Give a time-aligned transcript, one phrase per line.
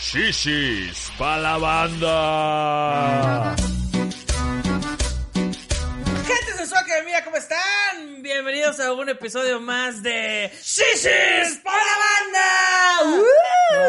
[0.00, 3.54] Shishis pa la banda.
[6.26, 8.22] Gente de Soccer Mía, ¿cómo están?
[8.22, 12.48] Bienvenidos a un episodio más de Shishis para la banda.
[13.04, 13.24] ¡Uh!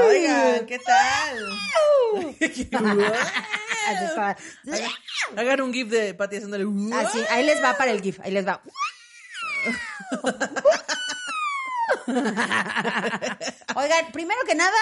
[0.10, 1.50] Oigan, ¿qué tal?
[3.88, 4.36] Hagan-
[5.38, 6.66] Hagan un gif de Pati haciéndole.
[6.66, 6.94] ¡uh!
[6.96, 8.62] Así, ahí les va para el GIF, ahí les va.
[13.76, 14.78] Oigan, primero que nada,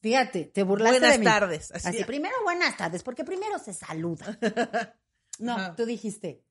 [0.00, 1.24] fíjate, te burlaste Buenas de mí.
[1.24, 1.88] tardes, así.
[1.88, 4.38] Así, primero buenas tardes, porque primero se saluda.
[5.40, 5.76] No, Ajá.
[5.76, 6.42] tú dijiste.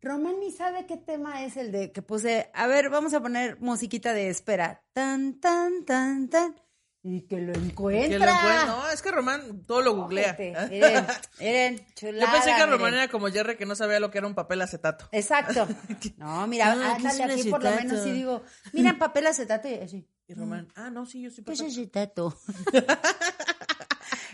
[0.00, 2.50] Román ni sabe qué tema es el de que puse.
[2.54, 4.82] A ver, vamos a poner musiquita de espera.
[4.94, 6.56] Tan, tan, tan, tan.
[7.02, 8.18] Y que lo encuentra.
[8.18, 10.34] Que lo No, es que Román todo lo googlea.
[10.38, 11.06] Miren,
[11.38, 12.32] miren, Yo chulada.
[12.32, 12.94] pensé que Román miren.
[12.94, 15.08] era como Jerry que no sabía lo que era un papel acetato.
[15.12, 15.68] Exacto.
[16.16, 19.26] No, mira, Ah, ¿qué es ándale un aquí por lo menos sí digo, mira, papel
[19.26, 20.08] acetato y así.
[20.28, 21.72] Y Román, ah, no, sí, yo sí ¿Qué es papel.
[21.72, 22.36] acetato?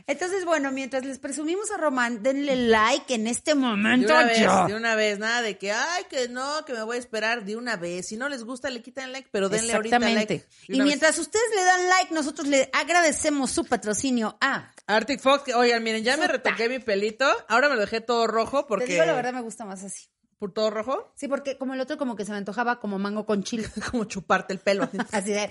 [0.07, 4.39] Entonces, bueno, mientras les presumimos a Román, denle like en este De momento una vez,
[4.69, 7.57] de una vez, nada de que, ay, que no, que me voy a esperar de
[7.57, 8.09] una vez.
[8.09, 10.35] Si no les gusta, le quitan like, pero denle ahorita like.
[10.35, 10.87] De Y vez.
[10.87, 14.73] mientras ustedes le dan like, nosotros le agradecemos su patrocinio a...
[14.87, 17.27] Arctic Fox, que, oigan, miren, ya me retoqué mi pelito.
[17.47, 18.87] Ahora me lo dejé todo rojo porque.
[18.87, 20.09] Te digo la verdad, me gusta más así.
[20.39, 21.11] ¿Por todo rojo?
[21.17, 23.69] Sí, porque como el otro como que se me antojaba como mango con chile.
[23.91, 24.89] Como chuparte el pelo.
[25.13, 25.49] Así de...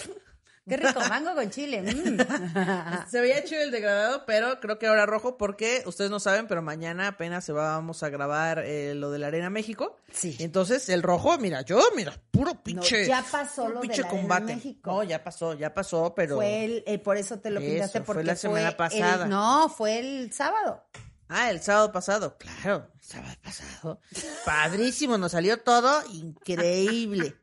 [0.70, 1.82] Qué rico, mango con chile.
[1.82, 3.08] mm.
[3.10, 6.62] Se veía chido el degradado, pero creo que ahora rojo porque ustedes no saben, pero
[6.62, 9.96] mañana apenas se va, vamos a grabar eh, lo de la Arena México.
[10.12, 10.36] Sí.
[10.40, 13.08] Entonces, el rojo, mira, yo, mira, puro pinche.
[13.08, 14.56] ya pasó lo de la Arena combate.
[14.56, 14.92] México.
[14.92, 16.36] No, ya pasó, ya pasó, pero.
[16.36, 19.26] Fue el, el- por eso te lo Eso, pintaste fue porque la semana pasada.
[19.26, 20.84] no, fue el sábado.
[21.30, 24.02] Ah, el sábado pasado, claro, el sábado pasado.
[24.46, 27.36] Padrísimo, nos salió todo increíble.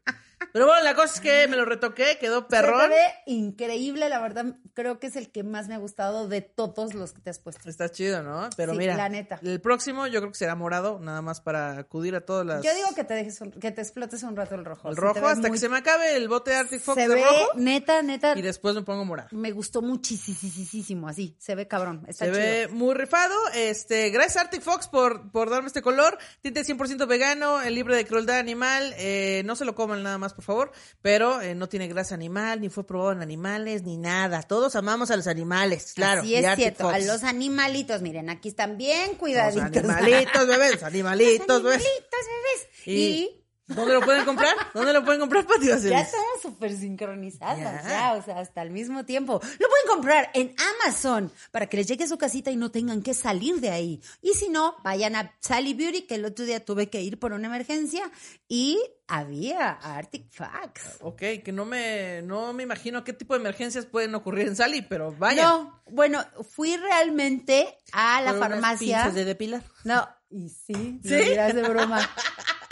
[0.53, 2.81] Pero bueno, la cosa es que me lo retoqué, quedó Se perrón.
[2.83, 6.41] te ve increíble, la verdad, creo que es el que más me ha gustado de
[6.43, 7.69] todos los que te has puesto.
[7.69, 8.49] Está chido, ¿no?
[8.57, 9.39] Pero Sí, mira, la neta.
[9.43, 12.63] el próximo yo creo que será morado, nada más para acudir a todas las...
[12.65, 14.89] Yo digo que te dejes un- que te explotes un rato el rojo.
[14.89, 17.09] el Se rojo hasta muy- que se me acabe el bote de Arctic Fox se
[17.09, 19.29] de ve rojo neta, neta, y después me pongo morado.
[19.33, 22.43] me gustó muchísimo, así, se ve cabrón, está Se chido.
[22.43, 23.35] ve muy rifado.
[23.55, 26.19] Este, gracias Arctic Fox por, por darme este color.
[26.41, 28.95] Tinte 100% vegano, libre de crueldad animal.
[28.99, 30.73] Eh, no se lo coman nada más, por favor.
[31.03, 34.43] Pero eh, no tiene grasa animal, ni fue probado en animales, ni nada.
[34.43, 36.23] Todos amamos a los animales, claro.
[36.23, 39.65] Así es cierto, a los animalitos, miren, aquí están bien Los cuidaditos.
[39.85, 41.77] animalitos, bebés, los animalitos, Los bebés.
[41.87, 42.87] animalitos, bebés.
[42.87, 44.55] Y, y ¿Dónde lo pueden comprar?
[44.75, 47.89] ¿Dónde lo pueden comprar, Pati Ya estamos súper sincronizadas, Ya.
[47.89, 48.13] ya.
[48.15, 49.41] o sea, hasta el mismo tiempo.
[49.43, 53.03] Lo pueden comprar en Amazon para que les llegue a su casita y no tengan
[53.03, 54.03] que salir de ahí.
[54.21, 57.33] Y si no, vayan a Sally Beauty, que el otro día tuve que ir por
[57.33, 58.11] una emergencia
[58.49, 60.99] y había Arctic Fox.
[61.01, 64.83] Ok, que no me, no me imagino qué tipo de emergencias pueden ocurrir en Sally,
[64.83, 65.43] pero vaya.
[65.43, 68.97] No, bueno, fui realmente a la Por unas farmacia.
[68.99, 69.63] pinzas de depilar.
[69.85, 71.09] No, y sí, ¿Sí?
[71.09, 71.15] ¿Sí?
[71.15, 72.01] dirás de broma.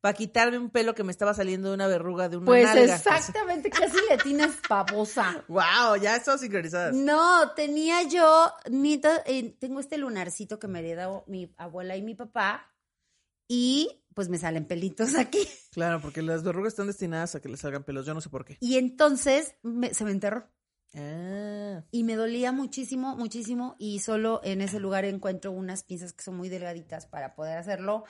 [0.00, 2.94] Para quitarme un pelo que me estaba saliendo de una verruga de una Pues nalga.
[2.96, 5.44] exactamente, casi le atinas babosa.
[5.48, 6.94] Wow, ya estamos sincronizadas.
[6.94, 8.52] No, tenía yo,
[9.26, 12.72] eh, tengo este lunarcito que me heredó mi abuela y mi papá
[13.48, 15.48] y pues me salen pelitos aquí.
[15.72, 18.44] Claro, porque las verrugas están destinadas a que les salgan pelos, yo no sé por
[18.44, 18.56] qué.
[18.60, 20.48] Y entonces me- se me enterró
[20.94, 26.22] Ah, y me dolía muchísimo, muchísimo y solo en ese lugar encuentro unas pinzas que
[26.22, 28.04] son muy delgaditas para poder hacerlo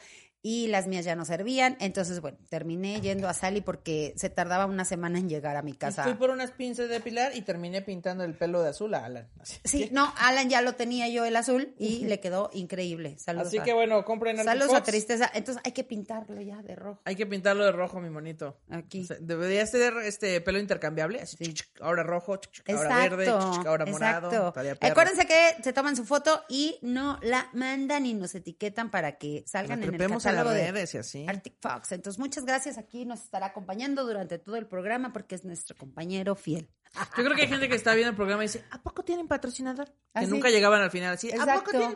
[0.48, 1.76] y las mías ya no servían.
[1.80, 5.72] Entonces, bueno, terminé yendo a Sally porque se tardaba una semana en llegar a mi
[5.72, 6.04] casa.
[6.04, 9.28] Fui por unas pinzas de depilar y terminé pintando el pelo de azul a Alan.
[9.40, 13.18] Así, Sí, no, Alan ya lo tenía yo el azul y le quedó increíble.
[13.18, 13.48] Saludos.
[13.48, 15.28] Así a- que bueno, compren Saludos a tristeza.
[15.34, 17.00] Entonces hay que pintarlo ya de rojo.
[17.04, 18.56] Hay que pintarlo de rojo, mi monito.
[18.70, 19.02] Aquí.
[19.02, 21.54] O sea, debería ser este pelo intercambiable, así, Sí.
[21.80, 23.16] ahora rojo, chic, ahora Exacto.
[23.16, 23.30] verde,
[23.68, 24.28] ahora morado.
[24.30, 24.86] exacto.
[24.86, 29.42] Acuérdense que se toman su foto y no la mandan y nos etiquetan para que
[29.48, 29.96] salgan en el
[30.35, 31.26] las catálogo de redes y así.
[31.28, 31.92] Arctic Fox.
[31.92, 32.78] Entonces, muchas gracias.
[32.78, 36.68] Aquí nos estará acompañando durante todo el programa porque es nuestro compañero fiel.
[37.16, 39.28] Yo creo que hay gente que está viendo el programa y dice, ¿a poco tienen
[39.28, 39.92] patrocinador?
[40.14, 40.32] Ah, que sí.
[40.32, 41.90] nunca llegaban al final así, ¿a poco tienen?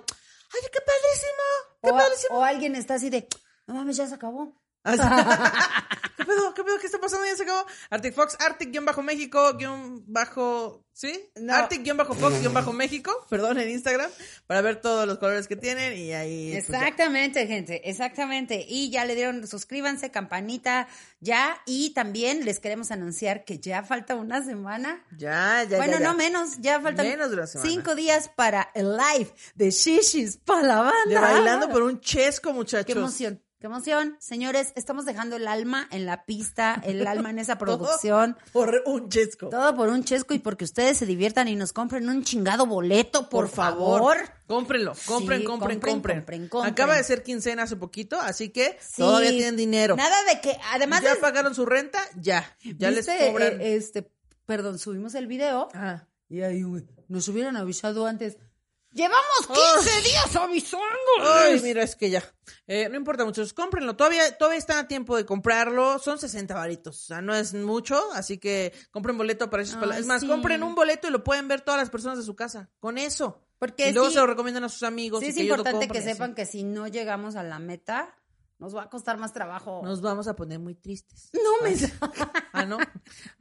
[0.52, 1.80] ¡Ay, qué padrísimo!
[1.82, 2.38] ¡Qué O, padrísimo!
[2.38, 3.26] o alguien está así de,
[3.66, 4.60] no mames, ya se acabó.
[4.82, 5.02] Así.
[6.16, 6.54] ¡Qué pedo?
[6.54, 6.78] ¿Qué pedo?
[6.78, 7.26] ¿Qué está pasando?
[7.26, 7.64] Ya se acabó.
[7.88, 11.30] Arctic Fox, Arctic-México, guion bajo, ¿sí?
[11.36, 11.54] No.
[11.54, 14.10] Arctic-Fox, guion bajo México, perdón, en Instagram,
[14.46, 16.52] para ver todos los colores que tienen y ahí.
[16.52, 16.68] pues.
[16.68, 18.64] Exactamente, gente, exactamente.
[18.68, 20.88] Y ya le dieron, suscríbanse, campanita,
[21.20, 21.60] ya.
[21.66, 25.02] Y también les queremos anunciar que ya falta una semana.
[25.16, 26.04] Ya, ya, bueno, ya, ya.
[26.08, 27.70] no menos, ya faltan Menos de una semana.
[27.70, 30.94] cinco días para el live de Shishis para la banda.
[31.06, 32.86] De bailando por un chesco, muchachos.
[32.86, 34.16] Qué emoción, qué emoción.
[34.18, 38.36] Señores, estamos dejando el alma en la pista, el alma en esa producción.
[38.52, 39.50] Por un chesco.
[39.50, 43.28] Todo por un chesco y porque ustedes se diviertan y nos compren un chingado boleto,
[43.28, 44.16] por, favor.
[44.46, 46.72] Cómprenlo, compren, Sí, compren, compren, compren, compren, compren.
[46.72, 49.02] Acaba de ser quincena hace poquito, así que Sí.
[49.02, 49.94] todavía tienen dinero.
[49.94, 52.56] Nada de que, además ya de- pagaron su renta, ya.
[52.78, 53.60] Ya les cobran.
[53.60, 54.10] Eh, este,
[54.46, 56.08] perdón, subimos el video Ajá.
[56.28, 58.38] y ahí, güey, nos hubieran avisado antes.
[58.92, 60.02] Llevamos 15 Ay.
[60.02, 60.86] días avisando.
[61.22, 62.22] Ay, mira, es que ya.
[62.66, 63.94] Eh, no importa, muchachos, cómprenlo.
[63.96, 65.98] Todavía, todavía están a tiempo de comprarlo.
[66.00, 66.96] Son 60 varitos.
[67.04, 68.02] O sea, no es mucho.
[68.14, 70.28] Así que compren boleto para esos Ay, Es más, sí.
[70.28, 72.68] compren un boleto y lo pueden ver todas las personas de su casa.
[72.80, 73.40] Con eso.
[73.58, 75.20] Porque y luego sí- se lo recomiendan a sus amigos.
[75.20, 78.16] Sí, y es que importante que sepan que si no llegamos a la meta,
[78.60, 79.80] nos va a costar más trabajo.
[79.82, 81.30] Nos vamos a poner muy tristes.
[81.32, 81.74] No me...
[82.52, 82.78] Ah, ¿no?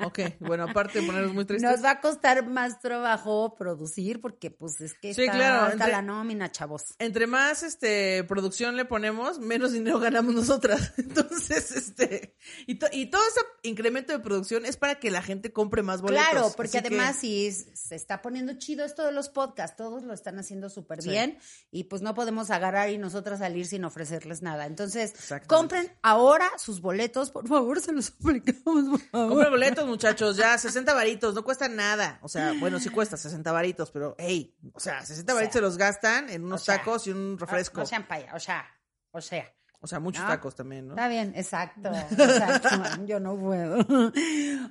[0.05, 1.69] Ok, bueno, aparte de ponernos muy tristes.
[1.69, 5.73] Nos va a costar más trabajo producir porque pues es que Sí, está claro, alta
[5.73, 6.93] entre- la nómina, chavos.
[6.99, 10.93] Entre más este producción le ponemos, menos dinero ganamos nosotras.
[10.97, 12.37] Entonces, este,
[12.67, 16.01] y, to- y todo ese incremento de producción es para que la gente compre más
[16.01, 16.27] boletos.
[16.29, 20.13] Claro, porque que- además si se está poniendo chido esto de los podcasts, todos lo
[20.13, 21.09] están haciendo súper Sí.
[21.09, 21.39] bien
[21.71, 24.67] y pues no podemos agarrar y nosotras salir sin ofrecerles nada.
[24.67, 25.08] Entonces,
[25.47, 29.29] Compren ahora sus boletos, por favor, se los suplicamos, por favor.
[29.29, 32.19] Compren boletos, muchachos, ya, 60 varitos, no cuesta nada.
[32.21, 35.77] O sea, bueno, sí cuesta 60 varitos, pero, hey, o sea, 60 varitos se los
[35.77, 37.81] gastan en unos o sea, tacos y un refresco.
[37.81, 38.65] O, sea, o sea,
[39.11, 39.53] o sea.
[39.81, 40.29] O sea, muchos ¿no?
[40.29, 40.93] tacos también, ¿no?
[40.93, 42.69] Está bien, exacto, exacto.
[43.05, 43.77] Yo no puedo.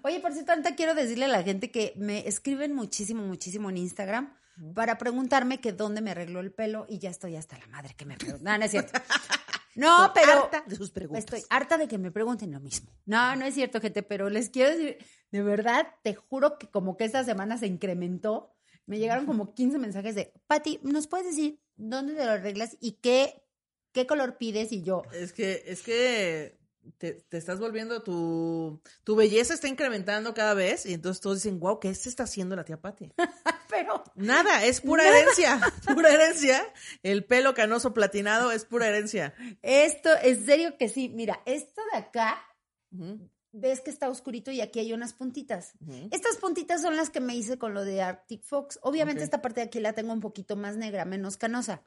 [0.02, 3.78] Oye, por cierto, ahorita quiero decirle a la gente que me escriben muchísimo, muchísimo en
[3.78, 4.34] Instagram
[4.74, 8.04] para preguntarme que dónde me arregló el pelo y ya estoy hasta la madre que
[8.04, 8.44] me preguntan.
[8.52, 8.98] No, no es cierto.
[9.74, 11.24] No, Estoy pero harta de sus preguntas.
[11.24, 12.90] estoy harta de que me pregunten lo mismo.
[13.06, 14.98] No, no es cierto, gente, pero les quiero decir,
[15.30, 18.52] de verdad, te juro que como que esta semana se incrementó.
[18.86, 22.92] Me llegaron como 15 mensajes de, Pati, ¿nos puedes decir dónde te lo arreglas y
[22.92, 23.44] qué,
[23.92, 24.72] qué color pides?
[24.72, 26.57] Y yo, Es que, es que
[26.98, 31.60] te, te estás volviendo tu, tu belleza está incrementando cada vez y entonces todos dicen,
[31.60, 33.12] wow, ¿qué se está haciendo la tía Pati?
[33.70, 35.60] pero Nada, es pura herencia,
[35.94, 36.60] pura herencia.
[37.02, 39.34] El pelo canoso platinado es pura herencia.
[39.62, 41.08] Esto, en serio que sí.
[41.08, 42.42] Mira, esto de acá,
[43.52, 45.74] ves que está oscurito y aquí hay unas puntitas.
[46.10, 48.78] Estas puntitas son las que me hice con lo de Arctic Fox.
[48.82, 51.82] Obviamente esta parte de aquí la tengo un poquito más negra, menos canosa.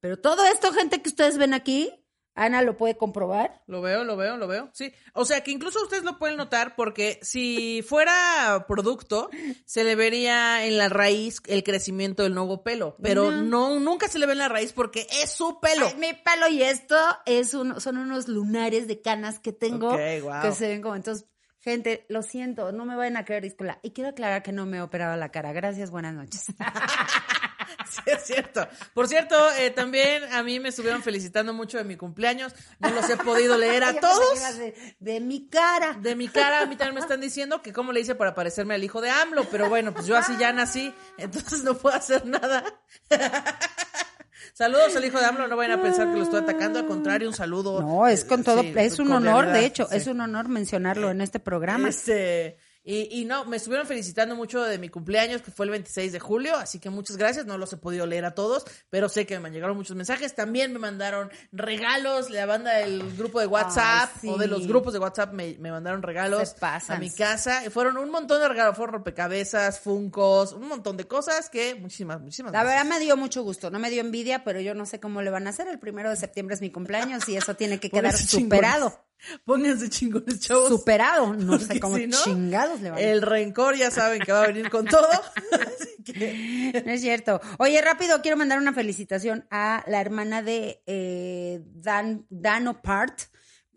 [0.00, 2.05] Pero todo esto, gente que ustedes ven aquí,
[2.36, 3.62] Ana lo puede comprobar.
[3.66, 4.68] Lo veo, lo veo, lo veo.
[4.72, 4.92] Sí.
[5.14, 9.30] O sea que incluso ustedes lo pueden notar porque si fuera producto,
[9.64, 12.96] se le vería en la raíz el crecimiento del nuevo pelo.
[13.02, 13.42] Pero No.
[13.42, 15.86] no, nunca se le ve en la raíz porque es su pelo.
[15.86, 20.00] Ay, mi pelo y esto es un, son unos lunares de canas que tengo Ok,
[20.22, 20.42] guau.
[20.42, 21.26] que se ven como entonces.
[21.58, 23.80] Gente, lo siento, no me vayan a creer, disculpa.
[23.82, 25.52] Y quiero aclarar que no me he operado la cara.
[25.52, 26.44] Gracias, buenas noches.
[27.88, 28.66] Sí, es cierto.
[28.94, 32.52] Por cierto, eh, también a mí me estuvieron felicitando mucho de mi cumpleaños.
[32.78, 34.58] No los he podido leer a todos.
[34.58, 35.94] De, de mi cara.
[35.94, 38.74] De mi cara, a mí también me están diciendo que cómo le hice para parecerme
[38.74, 42.26] al hijo de AMLO, pero bueno, pues yo así ya nací, entonces no puedo hacer
[42.26, 42.64] nada.
[44.54, 47.28] Saludos al hijo de AMLO, no vayan a pensar que lo estoy atacando, al contrario,
[47.28, 47.82] un saludo.
[47.82, 49.96] No, es con todo, Sí, es un honor, de hecho, sí.
[49.96, 51.88] es un honor mencionarlo en este programa.
[51.88, 52.56] Este,
[52.86, 56.20] y, y no, me estuvieron felicitando mucho de mi cumpleaños, que fue el 26 de
[56.20, 59.38] julio, así que muchas gracias, no los he podido leer a todos, pero sé que
[59.40, 64.20] me llegaron muchos mensajes, también me mandaron regalos, la banda del grupo de WhatsApp, Ay,
[64.20, 64.28] sí.
[64.28, 67.96] o de los grupos de WhatsApp me, me mandaron regalos a mi casa, y fueron
[67.98, 72.62] un montón de regalos, fueron rompecabezas, funcos, un montón de cosas que muchísimas, muchísimas La
[72.62, 72.84] gracias.
[72.84, 75.30] verdad me dio mucho gusto, no me dio envidia, pero yo no sé cómo le
[75.30, 75.66] van a hacer.
[75.68, 79.05] El primero de septiembre es mi cumpleaños y eso tiene que quedar superado.
[79.44, 80.68] Pónganse chingones, chavos.
[80.68, 84.32] Superado, no sé cómo si no, chingados le van a El rencor ya saben que
[84.32, 85.08] va a venir con todo.
[85.52, 87.40] Así que No es cierto.
[87.58, 93.20] Oye, rápido, quiero mandar una felicitación a la hermana de eh, Dan, Dano Part.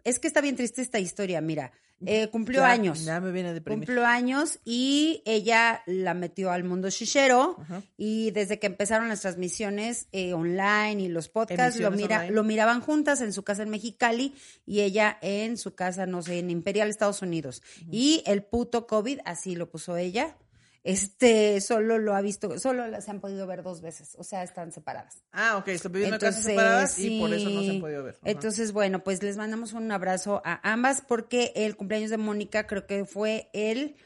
[0.04, 1.72] Es que está bien triste esta historia, mira.
[2.06, 3.04] Eh, cumplió ya- años.
[3.04, 3.86] Ya me viene a deprimir.
[3.88, 7.58] Cumplió años y ella la metió al mundo shishero
[7.98, 12.82] y desde que empezaron las transmisiones eh, online y los podcasts lo, mira, lo miraban
[12.82, 14.34] juntas en su casa en Mexicali
[14.66, 17.62] y ella en su casa, no sé, en Imperial, Estados Unidos.
[17.92, 20.38] Y el puto COVID, así lo puso ella.
[20.84, 24.72] Este solo lo ha visto, solo las han podido ver dos veces, o sea, están
[24.72, 25.24] separadas.
[25.32, 28.16] Ah, ok, están viviendo en casas separadas y por eso no se han podido ver.
[28.16, 28.30] Ajá.
[28.32, 32.88] Entonces, bueno, pues les mandamos un abrazo a ambas porque el cumpleaños de Mónica creo
[32.88, 33.98] que fue el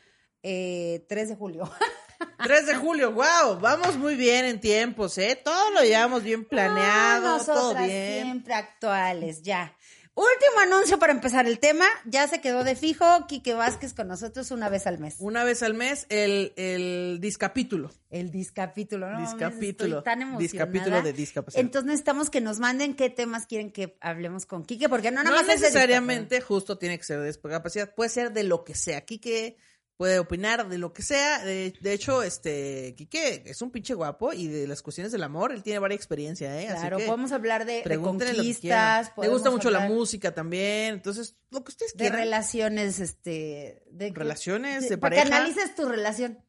[0.42, 1.72] eh, 3 de julio.
[2.44, 5.40] 3 de julio, wow, vamos muy bien en tiempos, ¿eh?
[5.44, 8.24] Todo lo llevamos bien planeado, Ah, todo bien.
[8.24, 9.76] siempre actuales, ya.
[10.16, 11.86] Último anuncio para empezar el tema.
[12.06, 15.16] Ya se quedó de fijo Quique Vázquez con nosotros una vez al mes.
[15.18, 17.90] Una vez al mes, el, el discapítulo.
[18.12, 19.20] El discapítulo, ¿no?
[19.20, 19.98] Discapítulo.
[19.98, 20.40] Estoy tan emocionada.
[20.40, 21.62] Discapítulo de discapacidad.
[21.62, 25.32] Entonces necesitamos que nos manden qué temas quieren que hablemos con Quique, porque no No,
[25.32, 28.64] nada más es de necesariamente justo tiene que ser de discapacidad, puede ser de lo
[28.64, 29.02] que sea.
[29.02, 29.58] Quique
[29.98, 31.44] puede opinar de lo que sea.
[31.46, 35.52] De, de hecho, este, Quique es un pinche guapo y de las cuestiones del amor,
[35.52, 36.68] él tiene varias experiencias, ¿eh?
[36.70, 39.12] Así Claro, que podemos hablar de, de conquistas.
[39.22, 42.20] Le gusta mucho la música también, entonces, lo que ustedes De quieran.
[42.20, 43.84] relaciones, este...
[43.92, 45.30] De Relaciones, de para pareja.
[45.30, 46.40] que analices tu relación.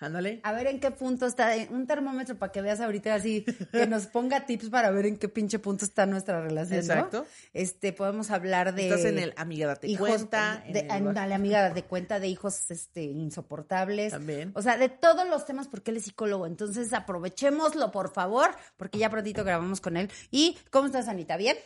[0.00, 0.40] Ándale.
[0.42, 4.06] A ver en qué punto está, un termómetro para que veas ahorita así, que nos
[4.06, 6.94] ponga tips para ver en qué pinche punto está nuestra relación, ¿no?
[6.94, 7.26] Exacto.
[7.52, 8.88] Este, podemos hablar de...
[8.88, 10.62] Estás en el amiga date hijos, cuenta.
[10.66, 14.12] en de, ándale, amiga, de cuenta de hijos este, insoportables.
[14.12, 14.50] También.
[14.54, 16.46] O sea, de todos los temas, porque él es psicólogo.
[16.46, 20.10] Entonces, aprovechémoslo, por favor, porque ya prontito grabamos con él.
[20.30, 21.36] ¿Y cómo estás, Anita?
[21.36, 21.56] ¿Bien?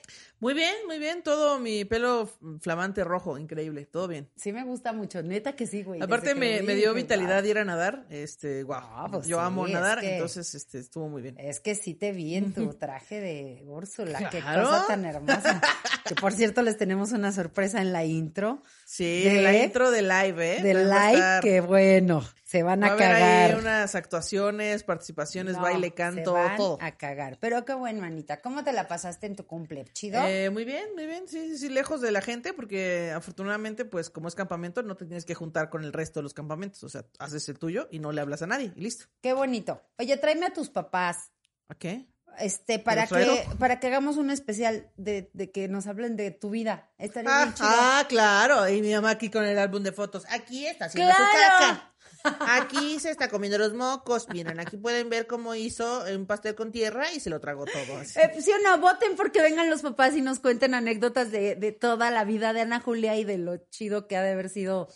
[0.41, 1.23] Muy bien, muy bien.
[1.23, 2.31] Todo mi pelo
[2.61, 3.87] flamante rojo, increíble.
[3.87, 4.29] Todo bien.
[4.37, 5.23] Sí, me gusta mucho.
[5.23, 6.03] Neta que sí, güey.
[6.03, 8.07] Aparte me, me dio vitalidad ir a nadar.
[8.23, 8.65] Este.
[8.71, 11.37] Ah, pues Yo sí, amo es nadar, que- entonces este estuvo muy bien.
[11.39, 14.31] Es que sí te vi en tu traje de Úrsula.
[14.31, 15.61] Qué cosa tan hermosa.
[16.05, 20.01] que por cierto, les tenemos una sorpresa en la intro Sí, de- la intro de
[20.01, 20.63] live, ¿eh?
[20.63, 21.41] de live.
[21.43, 23.59] Que bueno, se van va a a haber ahí cagar.
[23.59, 26.79] unas actuaciones, participaciones, No, baile, se canto, van todo.
[26.81, 27.37] a cagar.
[27.39, 28.41] Pero qué bueno, Anita.
[28.41, 29.85] ¿Cómo te la pasaste en tu cumple?
[29.93, 30.27] ¿Chido?
[30.27, 34.09] Eh, muy bien, muy bien, sí, sí, sí, lejos de la gente, porque afortunadamente, pues
[34.09, 36.89] como es campamento, no te tienes que juntar con el resto de los campamentos, o
[36.89, 39.05] sea, haces el tuyo y no le hablas a nadie, y listo.
[39.21, 39.83] Qué bonito.
[39.99, 41.31] Oye, tráeme a tus papás.
[41.69, 42.07] ¿A qué?
[42.41, 46.51] Este, para que, para que hagamos un especial de, de que nos hablen de tu
[46.51, 46.91] vida.
[46.99, 47.69] Estaría Ah, bien chido.
[47.71, 50.25] ah, claro, y mi mamá aquí con el álbum de fotos.
[50.31, 51.95] Aquí está haciendo su caca.
[52.41, 54.29] Aquí se está comiendo los mocos.
[54.29, 57.99] Miren, aquí pueden ver cómo hizo un pastel con tierra y se lo tragó todo.
[57.99, 58.19] así.
[58.19, 61.73] Eh, sí o no, voten porque vengan los papás y nos cuenten anécdotas de, de
[61.73, 64.89] toda la vida de Ana Julia y de lo chido que ha de haber sido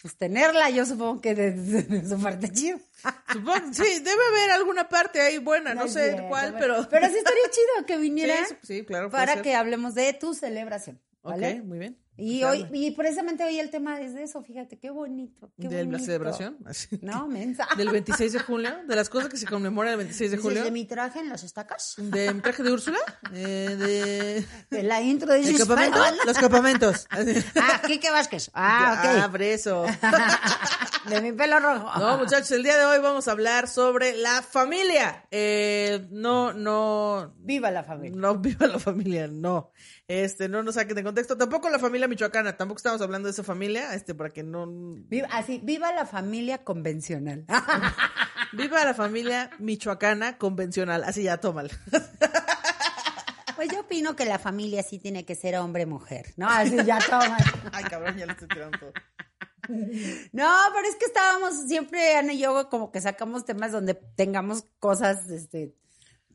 [0.00, 0.70] pues tenerla.
[0.70, 2.78] Yo supongo que de, de su parte chido.
[3.32, 6.88] Supongo, sí, debe haber alguna parte ahí buena, no, sé cuál, pero...
[6.88, 9.10] Pero sí estaría chido que viniera Sí, sí, claro.
[9.10, 9.42] puede para ser.
[9.42, 11.00] que hablemos de tu celebración.
[11.22, 11.58] ¿vale?
[11.58, 11.98] Ok, muy bien.
[12.18, 12.58] Y Claro.
[12.58, 15.50] hoy, y precisamente hoy el tema es de eso, fíjate, qué bonito.
[15.60, 16.58] Qué ¿De la celebración?
[17.02, 17.66] No, mensa.
[17.76, 20.64] Del 26 de julio, de las cosas que se conmemoran el 26 de julio.
[20.64, 21.94] de mi traje en las estacas.
[21.96, 22.98] ¿De mi traje de Úrsula?
[23.32, 24.44] Eh, de...
[24.76, 25.98] De la intro de ¿El Jesús campamento?
[26.26, 27.06] Los campamentos.
[27.56, 28.50] Ah, Kike Vázquez.
[28.52, 29.30] Ah, Ah, ok.
[29.30, 29.86] por eso.
[31.08, 31.98] De mi pelo rojo.
[31.98, 35.24] No, muchachos, el día de hoy vamos a hablar sobre la familia.
[35.30, 38.18] Eh, no, no, Viva la familia.
[38.20, 39.70] no viva la familia, no.
[40.06, 41.36] Este, no nos saquen de contexto.
[41.36, 44.66] Tampoco la familia michoacana, tampoco estamos hablando de esa familia, este, para que no.
[44.66, 47.44] Viva, así, viva la familia convencional.
[48.52, 51.04] Viva la familia michoacana convencional.
[51.04, 51.70] Así ya, tómala.
[53.56, 56.32] Pues yo opino que la familia sí tiene que ser hombre-mujer.
[56.36, 57.36] No, así ya toma.
[57.72, 58.92] Ay, cabrón, ya le estoy tirando todo.
[60.30, 64.64] No, pero es que estábamos siempre, Ana y yo, como que sacamos temas donde tengamos
[64.78, 65.74] cosas, este,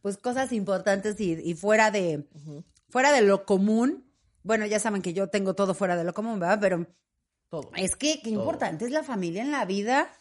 [0.02, 2.28] pues cosas importantes y, y fuera de,
[2.90, 4.06] fuera de lo común.
[4.44, 6.60] Bueno, ya saben que yo tengo todo fuera de lo común, ¿verdad?
[6.62, 6.88] Pero
[7.50, 7.72] Todo.
[7.76, 10.12] es que qué importante es la familia en la vida.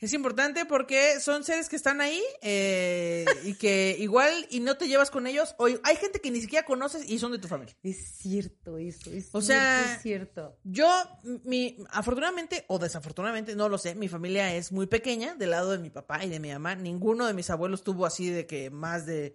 [0.00, 4.86] Es importante porque son seres que están ahí eh, y que igual y no te
[4.86, 5.54] llevas con ellos.
[5.58, 7.74] O hay gente que ni siquiera conoces y son de tu familia.
[7.82, 10.58] Es cierto eso, es O cierto, sea, es cierto.
[10.64, 10.88] Yo,
[11.44, 15.78] mi, afortunadamente o desafortunadamente, no lo sé, mi familia es muy pequeña, del lado de
[15.78, 16.74] mi papá y de mi mamá.
[16.74, 19.34] Ninguno de mis abuelos tuvo así de que más de...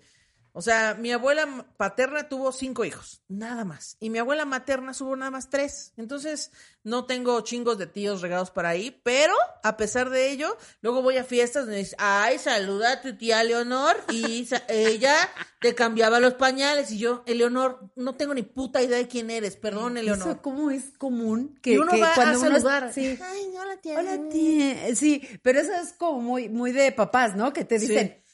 [0.56, 3.98] O sea, mi abuela paterna tuvo cinco hijos, nada más.
[4.00, 5.94] Y mi abuela materna tuvo nada más tres.
[5.98, 6.52] Entonces,
[6.84, 9.34] no tengo chingos de tíos regados para ahí, pero
[9.64, 13.44] a pesar de ello, luego voy a fiestas donde dice, ay, saluda a tu tía
[13.44, 15.16] Leonor y ella
[15.60, 16.92] te cambiaba los pañales.
[16.92, 20.28] Y yo, Eleonor, no tengo ni puta idea de quién eres, perdón, Eleonor.
[20.28, 22.94] Eso como es común que, Y uno que va a cuando uno saludar.
[22.94, 23.18] sí.
[23.20, 23.98] Ay, hola, tía.
[23.98, 24.96] Hola, tía.
[24.96, 27.52] Sí, pero eso es como muy, muy de papás, ¿no?
[27.54, 27.88] Que te Sí.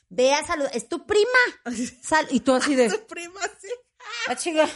[0.10, 1.26] Ve a saludar, es tu prima.
[2.04, 3.70] Sal, y tú así de, Tu prima, sí.
[4.28, 4.68] ah, chica.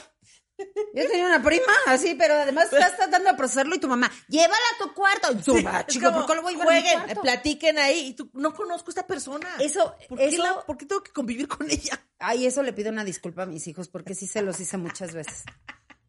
[0.94, 4.62] Yo tenía una prima así, pero además estás tratando de procesarlo y tu mamá, llévala
[4.76, 5.32] a tu cuarto.
[5.34, 7.22] Y tú, ah, Es como, ¿por qué lo voy a llevar a mi Jueguen, cuarto?
[7.22, 8.08] platiquen ahí.
[8.10, 9.50] Y tú, no conozco a esta persona.
[9.60, 12.00] Eso, ¿Por qué, eso, la- ¿Por qué tengo que convivir con ella?
[12.20, 15.14] ay, eso le pido una disculpa a mis hijos porque sí se los hice muchas
[15.14, 15.44] veces.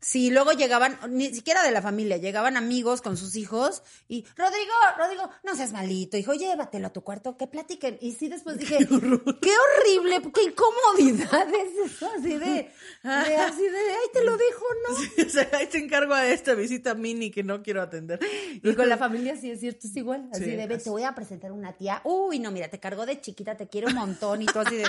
[0.04, 4.74] Sí, luego llegaban, ni siquiera de la familia, llegaban amigos con sus hijos y, Rodrigo,
[4.98, 7.96] Rodrigo, no seas malito, hijo, llévatelo a tu cuarto, que platiquen.
[8.02, 12.70] Y sí, después dije, qué, horrible, qué incomodidad es eso, así de, de,
[13.02, 15.24] así de, ay, te lo dejo, ¿no?
[15.26, 18.20] o sea, ahí te encargo a esta visita mini que no quiero atender.
[18.62, 21.04] Y con la familia sí es cierto, es igual, así Sí, de, ve, te voy
[21.04, 24.42] a presentar una tía, uy, no, mira, te cargo de chiquita, te quiero un montón
[24.42, 24.84] y tú así de...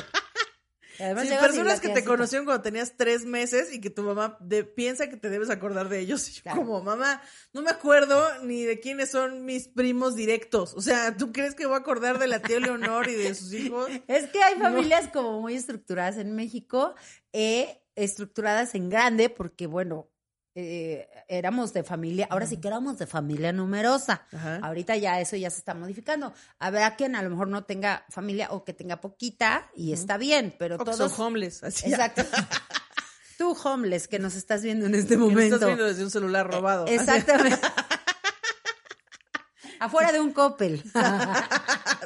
[0.99, 4.63] Además Sí, personas que te conocieron cuando tenías tres meses y que tu mamá de-
[4.63, 6.27] piensa que te debes acordar de ellos.
[6.29, 6.57] Y yo Claro.
[6.59, 7.21] como, mamá,
[7.53, 10.73] no me acuerdo ni de quiénes son mis primos directos.
[10.75, 13.53] O sea, ¿tú crees que voy a acordar de la tía Leonor y de sus
[13.53, 13.89] hijos?
[14.07, 16.95] Es que hay familias como muy estructuradas en México,
[17.33, 20.09] eh, estructuradas en grande, porque bueno,
[20.55, 24.23] eh, éramos de familia, ahora sí que éramos de familia numerosa.
[24.31, 24.59] Ajá.
[24.63, 26.33] Ahorita ya eso ya se está modificando.
[26.59, 30.55] Habrá quien a lo mejor no tenga familia o que tenga poquita y está bien,
[30.57, 31.11] pero O que todos...
[31.11, 31.63] son homeless.
[31.63, 32.23] Así, Exacto.
[33.37, 35.55] Tú, homeless, que nos estás viendo en este que momento.
[35.55, 36.87] estás viendo desde un celular robado.
[36.87, 37.59] Exactamente.
[39.79, 40.83] Afuera de un Coppel.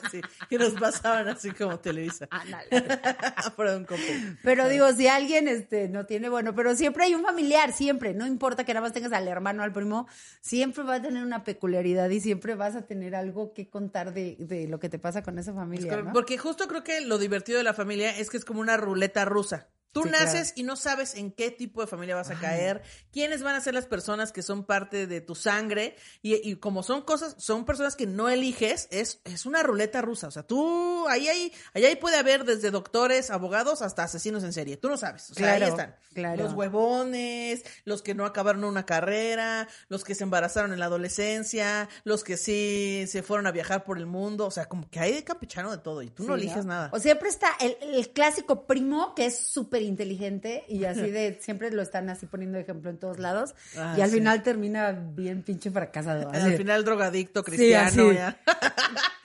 [0.03, 2.27] Así, que nos pasaban así como Televisa.
[2.31, 2.69] Ándale.
[3.35, 4.37] Afuera de un copel.
[4.43, 8.25] Pero digo, si alguien este no tiene, bueno, pero siempre hay un familiar, siempre, no
[8.25, 10.07] importa que nada más tengas al hermano, al primo,
[10.41, 14.37] siempre va a tener una peculiaridad y siempre vas a tener algo que contar de,
[14.39, 16.13] de lo que te pasa con esa familia, ¿no?
[16.13, 19.25] Porque justo creo que lo divertido de la familia es que es como una ruleta
[19.25, 19.67] rusa.
[19.91, 23.41] Tú Sí, naces y no sabes en qué tipo de familia vas a caer, quiénes
[23.41, 27.01] van a ser las personas que son parte de tu sangre, y, y como son
[27.01, 30.27] cosas, son personas que no eliges, es, es una ruleta rusa.
[30.27, 34.77] O sea, tú, ahí, ahí, ahí, puede haber desde doctores, abogados, hasta asesinos en serie.
[34.77, 35.31] Tú no sabes.
[35.31, 35.95] O sea, ahí están.
[36.13, 36.43] claro.
[36.43, 41.89] Los huevones, los que no acabaron una carrera, los que se embarazaron en la adolescencia,
[42.03, 44.45] los que sí se fueron a viajar por el mundo.
[44.45, 46.89] O sea, como que hay de campechano de todo y tú no eliges nada.
[46.93, 51.71] O siempre está el, el clásico primo que es súper inteligente y así de, siempre
[51.71, 54.17] lo están así poniendo de ejemplo en todos lados Ah, y al sí.
[54.17, 56.29] final termina bien pinche fracasado.
[56.29, 58.11] así Al final drogadicto cristiano.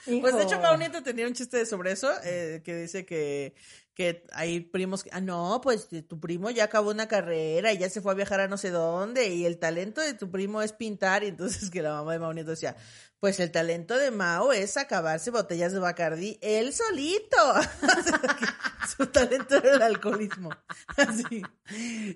[0.20, 3.54] Pues de hecho, Mau Nieto tenía un chiste sobre eso, eh, que dice que,
[3.94, 7.88] que hay primos que, ah, no, pues tu primo ya acabó una carrera y ya
[7.88, 10.74] se fue a viajar a no sé dónde, y el talento de tu primo es
[10.74, 12.76] pintar, y entonces que la mamá de Mau Nieto decía,
[13.24, 17.38] pues el talento de Mao es acabarse botellas de Bacardí él solito.
[18.98, 20.50] Su talento era el alcoholismo.
[20.98, 21.42] Así.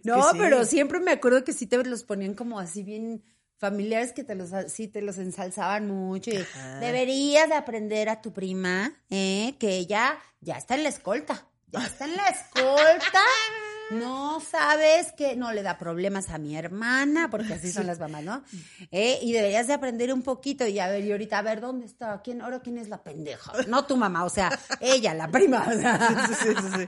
[0.05, 0.37] No, sí.
[0.39, 3.25] pero siempre me acuerdo que sí te los ponían como así bien
[3.57, 6.45] familiares que te los sí te los ensalzaban mucho y
[6.79, 11.87] deberías de aprender a tu prima eh, que ella ya está en la escolta ya
[11.87, 13.23] está en la escolta
[13.91, 18.23] no sabes que no le da problemas a mi hermana porque así son las mamás
[18.23, 18.43] no
[18.91, 21.87] Eh, y deberías de aprender un poquito y a ver y ahorita a ver dónde
[21.87, 25.67] está quién ahora quién es la pendeja no tu mamá o sea ella la prima
[25.69, 26.27] o sea.
[26.29, 26.87] Sí, sí, sí, sí.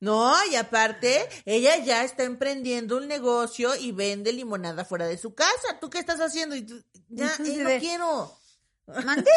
[0.00, 5.34] No, y aparte, ella ya está emprendiendo un negocio y vende limonada fuera de su
[5.34, 5.78] casa.
[5.80, 6.54] ¿Tú qué estás haciendo?
[6.56, 8.38] Y tú, ya, eh, no quiero.
[8.86, 9.30] ¿Mande?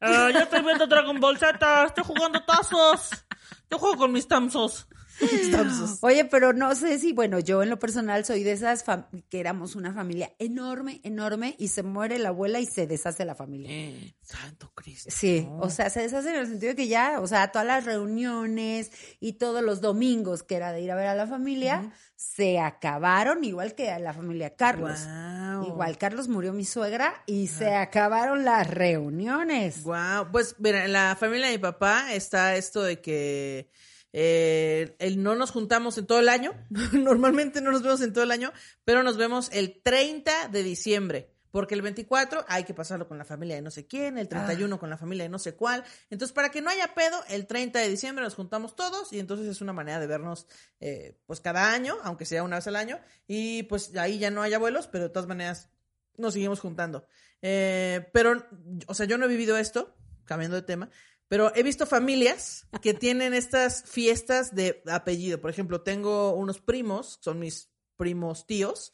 [0.00, 3.10] Ah, yo estoy viendo Dragon Ball Z, estoy jugando tazos.
[3.70, 4.86] Yo juego con mis tamsos.
[6.00, 8.84] Oye, pero no sé si, bueno, yo en lo personal soy de esas
[9.28, 13.34] que éramos una familia enorme, enorme, y se muere la abuela y se deshace la
[13.34, 13.70] familia.
[13.70, 15.10] Eh, Santo Cristo.
[15.12, 17.84] Sí, o sea, se deshace en el sentido de que ya, o sea, todas las
[17.84, 22.60] reuniones y todos los domingos que era de ir a ver a la familia, se
[22.60, 25.00] acabaron, igual que a la familia Carlos.
[25.66, 29.82] Igual Carlos murió mi suegra y se acabaron las reuniones.
[29.82, 33.70] Wow, pues mira, en la familia de mi papá está esto de que
[34.12, 36.52] eh, el, no nos juntamos en todo el año,
[36.92, 38.52] normalmente no nos vemos en todo el año,
[38.84, 41.28] pero nos vemos el 30 de diciembre.
[41.52, 44.78] Porque el 24 hay que pasarlo con la familia de no sé quién, el 31
[44.78, 45.84] con la familia de no sé cuál.
[46.08, 49.46] Entonces, para que no haya pedo, el 30 de diciembre nos juntamos todos y entonces
[49.46, 50.46] es una manera de vernos
[50.80, 52.98] eh, pues cada año, aunque sea una vez al año.
[53.26, 55.68] Y pues ahí ya no hay abuelos, pero de todas maneras
[56.16, 57.06] nos seguimos juntando.
[57.42, 58.48] Eh, pero,
[58.86, 59.94] o sea, yo no he vivido esto,
[60.24, 60.88] cambiando de tema,
[61.32, 65.40] pero he visto familias que tienen estas fiestas de apellido.
[65.40, 68.92] Por ejemplo, tengo unos primos, son mis primos tíos,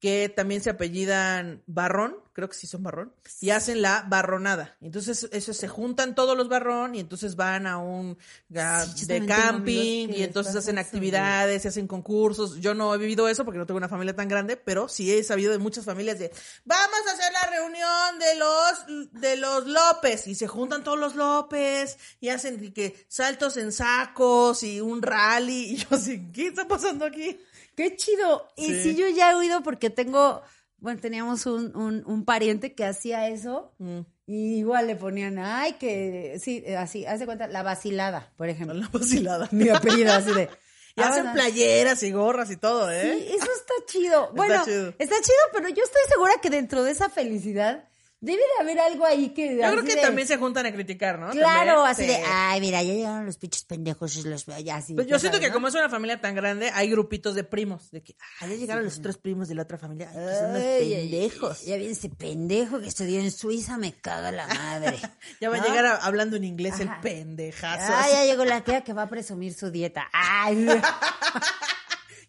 [0.00, 4.76] que también se apellidan Barrón, creo que sí son Barrón, y hacen la barronada.
[4.80, 8.16] Entonces, eso se juntan todos los Barrón y entonces van a un
[8.56, 12.60] a- Sí, yo de camping y entonces hacen actividades, se hacen concursos.
[12.60, 15.24] Yo no he vivido eso porque no tengo una familia tan grande, pero sí he
[15.24, 16.30] sabido de muchas familias de
[16.64, 21.16] vamos a hacer la reunión de los de los López y se juntan todos los
[21.16, 26.68] López y hacen que saltos en sacos y un rally y yo así, ¿qué está
[26.68, 27.36] pasando aquí?
[27.78, 28.48] Qué chido.
[28.56, 28.96] Y Sí.
[28.96, 30.42] yo ya he oído porque tengo,
[30.78, 33.72] bueno, teníamos un, un, un pariente que hacía eso.
[33.78, 34.00] Mm.
[34.26, 38.74] Y igual le ponían, ay, que, sí, así, hace cuenta, la vacilada, por ejemplo.
[38.74, 39.48] La vacilada.
[39.52, 40.48] Mi apellido, así de.
[40.96, 41.34] Y Ah, hacen bueno.
[41.34, 43.02] playeras y gorras y todo, ¿eh?
[43.20, 44.32] Sí, eso está chido.
[44.34, 44.88] Bueno, chido.
[44.98, 47.84] está chido, pero yo estoy segura que dentro de esa felicidad
[48.20, 49.56] debe de haber algo ahí que...
[49.56, 51.30] Yo creo que de- también se juntan a criticar, ¿no?
[51.30, 52.08] Claro, También, así sí.
[52.08, 54.94] de, ay, mira, ya llegaron los pinches pendejos, los ya así.
[54.94, 55.54] Pues yo siento que ¿no?
[55.54, 57.90] como es una familia tan grande, hay grupitos de primos.
[57.90, 60.10] De que, ah, ya llegaron los otros primos de la otra familia.
[60.10, 61.62] Ay, que son Ay, ay, pendejos.
[61.64, 64.98] Ya viene ese pendejo que estudió en Suiza, me caga la madre.
[65.40, 66.82] Ya va a llegar a- hablando en inglés Ajá.
[66.82, 67.92] el pendejazo.
[67.94, 70.08] Ah, ya llegó la tía que va a presumir su dieta.
[70.12, 70.66] Ay,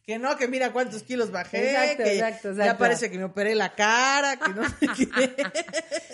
[0.09, 1.69] Que no, que mira cuántos kilos bajé.
[1.69, 5.27] Exacto, que exacto, Ya parece que me operé la cara, que no sé qué.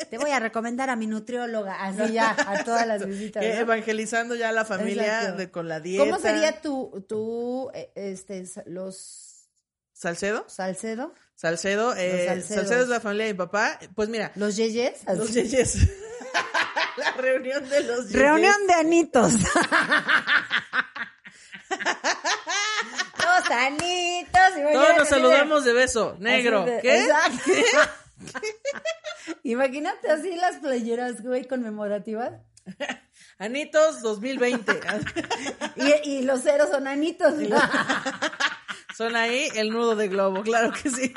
[0.10, 3.42] te voy a recomendar a mi nutrióloga, así ya, a todas las visitas.
[3.42, 6.04] Evangelizando ya a la familia de, con la dieta.
[6.04, 9.48] ¿Cómo sería tu, tu, eh, este, los
[9.94, 10.44] ¿Salcedo?
[10.50, 11.14] Salcedo?
[11.34, 12.42] Salcedo, eh.
[12.42, 13.80] Salcedo es la familia de mi papá.
[13.96, 15.06] Pues mira, ¿Los yeyes?
[15.08, 15.78] los yeyes.
[16.98, 18.22] la reunión de los yeyes.
[18.22, 19.32] Reunión de anitos.
[23.50, 24.42] Los anitos.
[24.74, 26.16] Todos nos saludamos de beso.
[26.20, 26.66] Negro.
[26.66, 27.02] de- ¿Qué?
[27.04, 27.92] Exacto.
[29.44, 32.32] Imagínate así las playeras, güey, conmemorativas.
[33.38, 34.80] Anitos 2020.
[35.76, 37.34] Y, y los ceros son anitos.
[38.96, 41.14] Son ahí el nudo de globo, claro que sí.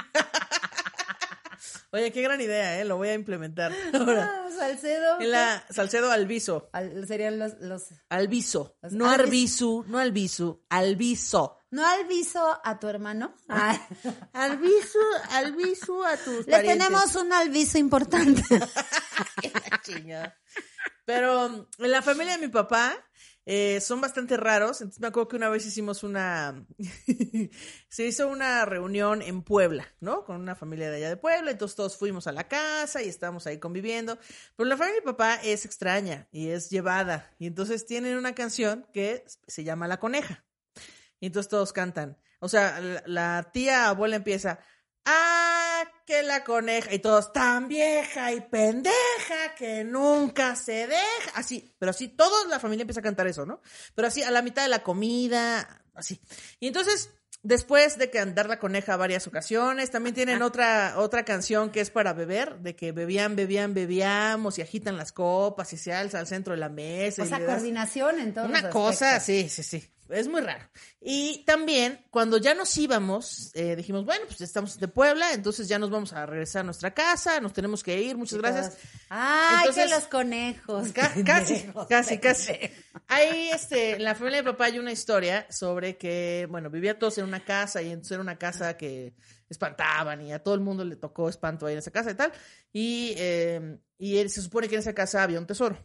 [1.93, 2.85] Oye, qué gran idea, ¿eh?
[2.85, 4.31] Lo voy a implementar ahora.
[4.45, 5.21] Ah, Salcedo.
[5.21, 6.69] En la Salcedo Alviso.
[6.73, 7.85] Al- serían los, los...
[8.11, 8.77] Alviso.
[8.83, 10.61] Los No Alvis- Arbizu, no Albizu.
[10.69, 11.58] Alviso.
[11.70, 13.35] ¿No alviso a tu hermano?
[13.48, 13.78] Ah.
[14.33, 14.98] Alviso,
[15.31, 18.42] Alviso a tus Les tenemos un alviso importante.
[21.04, 22.94] Pero en la familia de mi papá
[23.44, 24.81] eh, son bastante raros.
[24.81, 26.66] Entonces me acuerdo que una vez hicimos una.
[27.88, 30.24] se hizo una reunión en Puebla, ¿no?
[30.24, 31.50] Con una familia de allá de Puebla.
[31.50, 34.18] Entonces todos fuimos a la casa y estábamos ahí conviviendo.
[34.57, 37.35] Pero la familia de mi papá es extraña y es llevada.
[37.38, 40.44] Y entonces tienen una canción que se llama La Coneja.
[41.20, 42.16] Y entonces todos cantan.
[42.40, 44.59] O sea, la, la tía abuela empieza.
[45.04, 46.92] Ah, que la coneja.
[46.92, 51.31] Y todos, tan vieja y pendeja que nunca se deja.
[51.35, 53.61] Así, pero así, toda la familia empieza a cantar eso, ¿no?
[53.94, 56.20] Pero así, a la mitad de la comida, así.
[56.61, 57.11] Y entonces,
[57.42, 62.12] después de cantar la coneja varias ocasiones, también tienen otra, otra canción que es para
[62.12, 66.52] beber, de que bebían, bebían, bebíamos y agitan las copas y se alza al centro
[66.52, 67.22] de la mesa.
[67.22, 69.24] O y sea, das- coordinación en todos una cosa, aspectos.
[69.54, 69.90] sí, sí, sí.
[70.11, 70.64] Es muy raro.
[71.01, 75.79] Y también, cuando ya nos íbamos, eh, dijimos, bueno, pues estamos de Puebla, entonces ya
[75.79, 78.77] nos vamos a regresar a nuestra casa, nos tenemos que ir, muchas gracias.
[79.11, 80.92] Ay, Entonces- que los conejos.
[80.92, 82.53] Ca- casi, pendejos, casi, casi.
[83.07, 87.18] Ahí, este, en la familia de papá hay una historia sobre que, bueno, vivía todos
[87.18, 89.14] en una casa y entonces era una casa que
[89.49, 92.33] espantaban y a todo el mundo le tocó espanto ahí en esa casa y tal.
[92.73, 95.79] Y, eh, y él- se supone que en esa casa había un tesoro.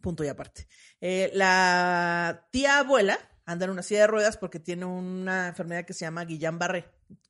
[0.00, 0.66] Punto y aparte.
[1.00, 5.92] Eh, la tía abuela anda en una silla de ruedas porque tiene una enfermedad que
[5.94, 6.86] se llama Guillain-Barré.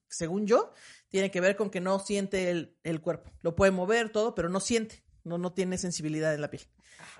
[0.08, 0.72] Según yo,
[1.08, 3.30] tiene que ver con que no siente el, el cuerpo.
[3.42, 5.02] Lo puede mover todo, pero no siente.
[5.24, 6.62] No, no tiene sensibilidad en la piel.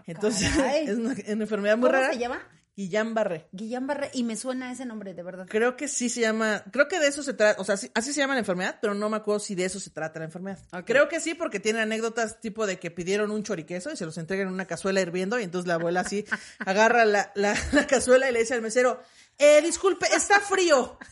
[0.07, 0.85] Entonces, Ah, caray.
[0.89, 2.13] es una, una enfermedad muy ¿Cómo rara.
[2.13, 2.43] se llama?
[2.77, 3.49] Guillain-Barré.
[3.53, 4.11] Guillán Barre.
[4.15, 5.47] Y me suena ese nombre, de verdad.
[5.49, 8.13] Creo que sí se llama, creo que de eso se trata, o sea, sí- así
[8.13, 10.59] se llama la enfermedad, pero no me acuerdo si de eso se trata la enfermedad.
[10.87, 14.17] Creo que sí, porque tiene anécdotas tipo de que pidieron un choriqueso y se los
[14.19, 16.25] entregan en una cazuela hirviendo y entonces la abuela así
[16.61, 19.01] agarra la, la, la cazuela y le dice al mesero,
[19.39, 20.99] eh, disculpe, está frío.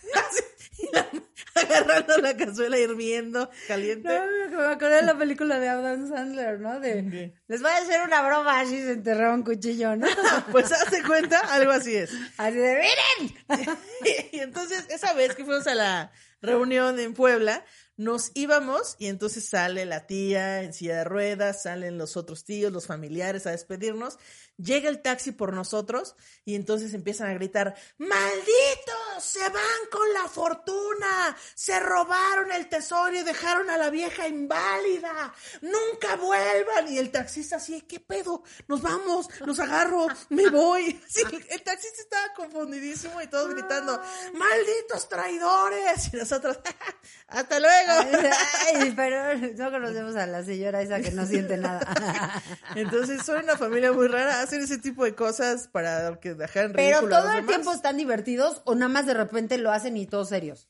[0.80, 1.08] Y la-
[1.54, 4.08] agarrando la cazuela hirviendo, caliente.
[4.08, 6.80] No, me acordé de la película de Adam Sandler, ¿no?
[6.80, 10.06] De, les voy a hacer una broma, así se enterraba un cuchillo, ¿no?
[10.52, 12.10] Pues hazte cuenta, algo así es.
[12.36, 13.78] Así de, miren.
[14.32, 17.64] y entonces, esa vez que fuimos a la reunión en Puebla,
[17.96, 22.72] nos íbamos y entonces sale la tía en silla de ruedas, salen los otros tíos,
[22.72, 24.18] los familiares a despedirnos.
[24.58, 29.22] Llega el taxi por nosotros y entonces empiezan a gritar, ¡Malditos!
[29.22, 31.36] ¡Se van con la fortuna!
[31.54, 35.32] ¡Se robaron el tesoro y dejaron a la vieja inválida!
[35.60, 36.88] ¡Nunca vuelvan!
[36.88, 38.42] Y el taxista así, ¿qué pedo?
[38.66, 41.00] Nos vamos, los agarro, me voy.
[41.08, 44.00] Sí, el taxista estaba confundidísimo y todos gritando,
[44.34, 46.12] ¡Malditos traidores!
[46.12, 46.58] Y nosotros,
[47.28, 48.32] ¡Hasta luego!
[48.66, 52.42] Ay, pero no conocemos a la señora esa que no siente nada.
[52.74, 56.98] Entonces son una familia muy rara, hacen ese tipo de cosas para que dejen Pero
[56.98, 57.46] a todo los el demás.
[57.48, 60.68] tiempo están divertidos o nada más de repente lo hacen y todos serios.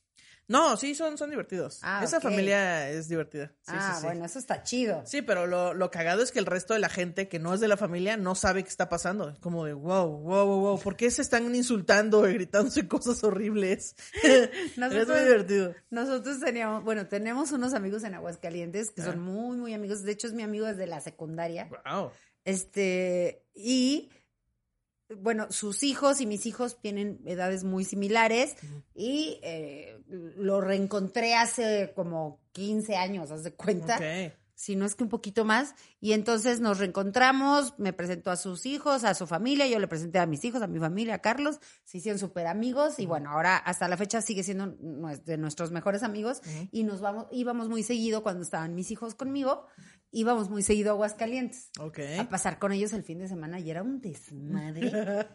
[0.49, 1.81] No, sí, son, son divertidos.
[1.83, 3.49] Ah, Esa familia es divertida.
[3.61, 4.07] Sí, ah, sí, sí.
[4.07, 5.03] bueno, eso está chido.
[5.05, 7.61] Sí, pero lo, lo cagado es que el resto de la gente que no es
[7.61, 9.29] de la familia no sabe qué está pasando.
[9.29, 13.23] Es como de, wow, wow, wow, wow, ¿por qué se están insultando y gritándose cosas
[13.25, 13.95] horribles?
[14.23, 15.75] es muy divertido.
[15.91, 20.03] Nosotros teníamos, bueno, tenemos unos amigos en Aguascalientes que son muy, muy amigos.
[20.03, 21.69] De hecho, es mi amigo desde la secundaria.
[21.85, 22.11] Wow.
[22.45, 24.11] Este, y
[25.17, 28.57] bueno, sus hijos y mis hijos tienen edades muy similares
[28.95, 33.97] y eh, lo reencontré hace como 15 años, haz de cuenta.
[33.97, 34.35] Ok.
[34.55, 35.77] Si no es que un poquito más.
[36.01, 40.19] Y entonces nos reencontramos, me presentó a sus hijos, a su familia, yo le presenté
[40.19, 43.57] a mis hijos, a mi familia, a Carlos, se hicieron súper amigos y bueno, ahora
[43.57, 44.77] hasta la fecha sigue siendo
[45.25, 49.67] de nuestros mejores amigos y nos vamos, íbamos muy seguido cuando estaban mis hijos conmigo,
[50.11, 51.99] íbamos muy seguido a Aguascalientes Ok.
[52.19, 54.91] a pasar con ellos el fin de semana y era un desmadre,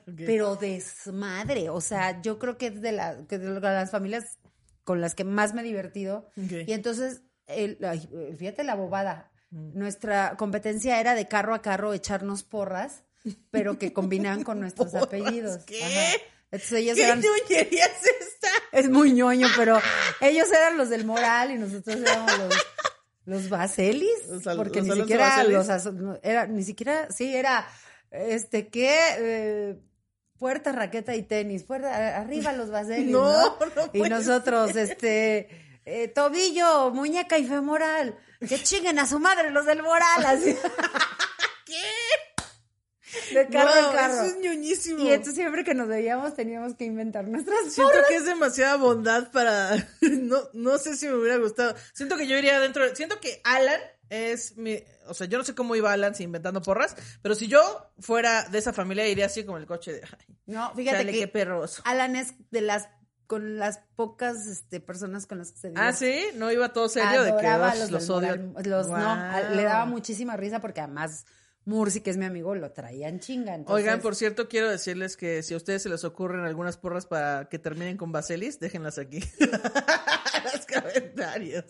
[0.18, 4.40] pero desmadre, o sea, yo creo que es de, la, que de las familias
[4.84, 7.78] con las que más me he divertido y entonces, el,
[8.38, 9.78] fíjate la bobada, Mm.
[9.78, 13.04] nuestra competencia era de carro a carro echarnos porras,
[13.52, 15.64] pero que combinaban con nuestros apellidos.
[15.66, 15.84] ¿Qué?
[15.84, 16.16] Ajá.
[16.50, 17.26] Entonces ellos ¿Qué eran, es
[17.70, 18.48] esta?
[18.72, 19.80] es muy ñoño, pero
[20.22, 22.54] ellos eran los del moral y nosotros éramos los,
[24.28, 25.68] los al- porque los ni siquiera los
[26.24, 27.68] era ni siquiera sí era
[28.12, 29.76] este qué eh,
[30.38, 33.58] puerta raqueta y tenis, puerta arriba los Baselis, No, ¿no?
[33.76, 35.48] no y nosotros este
[35.86, 40.56] eh, tobillo, muñeca y femoral, que chinguen a su madre los del moral así.
[41.66, 41.82] ¿Qué?
[43.34, 44.14] De carro Wow, en carro.
[44.14, 45.00] Eso es ñoñísimo.
[45.04, 49.32] Y entonces siempre que nos veíamos teníamos que inventar nuestras Siento que es demasiada bondad
[49.32, 49.76] para.
[50.02, 51.76] No, no sé si me hubiera gustado.
[51.94, 52.84] Siento que yo iría dentro.
[52.88, 54.84] de- Siento que Alan es mi.
[55.08, 58.44] O sea, yo no sé cómo iba Alan si inventando porras, pero si yo fuera
[58.50, 60.02] de esa familia, iría así como el coche de.
[60.04, 61.82] Ay, No, fíjate chale, que qué perroso.
[61.86, 62.88] Alan es de las
[63.28, 66.32] con las pocas este, personas con las que se Ah, divierte.
[66.32, 68.28] sí, no iba todo serio de que Adoraba a "Ush, los, los odio.
[68.38, 69.56] moral- los- no, Wow.
[69.56, 71.26] le daba muchísima risa porque además
[71.66, 73.56] Mursi, que es mi amigo, lo traía en chinga.
[73.56, 77.06] entonces- Oigan, por cierto, quiero decirles que si a ustedes se les ocurren algunas porras
[77.06, 79.24] para que terminen con Baselis, déjenlas aquí.
[79.40, 79.50] en
[80.44, 81.66] los comentarios.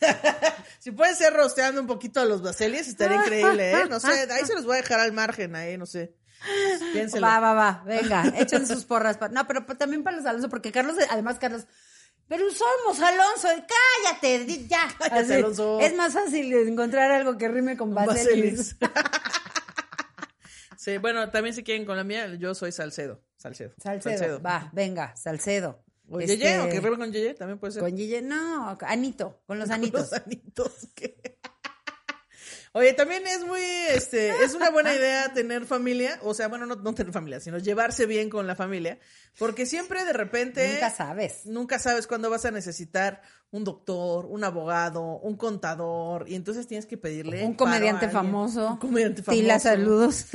[0.78, 3.84] si pueden ser rosteando un poquito a los Baselis, estaría increíble, ¿eh?
[3.88, 6.14] No sé, ahí se los voy a dejar al margen, ahí, no sé.
[6.92, 7.26] Piénselo.
[7.26, 9.16] Va, va, va, venga, echen sus porras.
[9.16, 11.66] pa- No, pero también para los Alonso, porque Carlos, además Carlos,
[12.28, 13.48] pero somos Alonso,
[14.02, 14.88] cállate, ya.
[14.98, 15.80] Cállate, Alonso.
[15.80, 18.76] Es más fácil encontrar algo que rime con Baselis.
[20.76, 23.22] Sí, bueno, también si quieren con la mía, yo soy Salcedo.
[23.38, 23.72] Salcedo.
[23.82, 25.82] Salcedo, va, venga, Salcedo.
[26.10, 27.82] O Este, Yeye, o que rime con Yeye, también puede ser.
[27.82, 30.10] Con Yeye, no, Anito, con los Anitos.
[30.10, 30.88] Los anitos.
[30.94, 31.33] ¿qué?
[32.76, 33.60] Oye, también es muy,
[33.90, 37.58] este, es una buena idea tener familia, o sea, bueno, no, no tener familia, sino
[37.58, 38.98] llevarse bien con la familia,
[39.38, 40.72] porque siempre de repente...
[40.72, 41.46] Nunca sabes.
[41.46, 46.86] Nunca sabes cuándo vas a necesitar un doctor, un abogado, un contador, y entonces tienes
[46.86, 47.44] que pedirle...
[47.44, 48.72] Un comediante famoso.
[48.72, 49.40] Un comediante famoso.
[49.40, 50.26] Tila, saludos.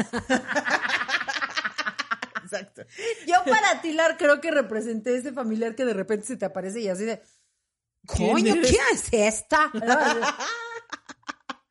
[2.42, 2.84] Exacto.
[3.28, 6.88] Yo para Tilar creo que representé ese familiar que de repente se te aparece y
[6.88, 7.22] así de,
[8.08, 8.54] ¿Quién coño?
[8.62, 9.70] ¿quién es esta?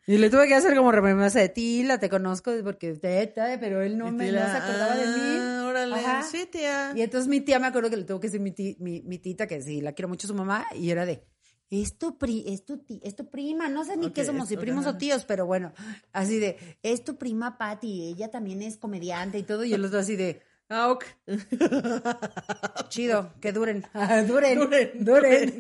[0.09, 3.83] Y le tuve que hacer como remembranza de Tila, te conozco porque te, te- pero
[3.83, 5.39] él no, Y me, Tila, no se acordaba de mí.
[5.39, 6.23] "Ah, órale, Ajá.
[6.23, 6.93] sí, tía.
[6.97, 9.19] Y entonces mi tía me acuerdo que le tuvo que decir mi, ti- mi, mi
[9.19, 11.25] tita, que sí, la quiero mucho su mamá, y era de,
[11.69, 14.57] es tu, pri, es tu, ti- es tu prima, no sé ni qué somos, si
[14.57, 15.75] primos o tíos, pero bueno,
[16.13, 19.99] así de, es tu prima Patty, ella también es comediante y todo, y el otro
[19.99, 20.41] así de,
[20.71, 21.05] Ah, ok.
[22.89, 23.85] chido, que duren,
[24.27, 25.59] duren, Duren, duren.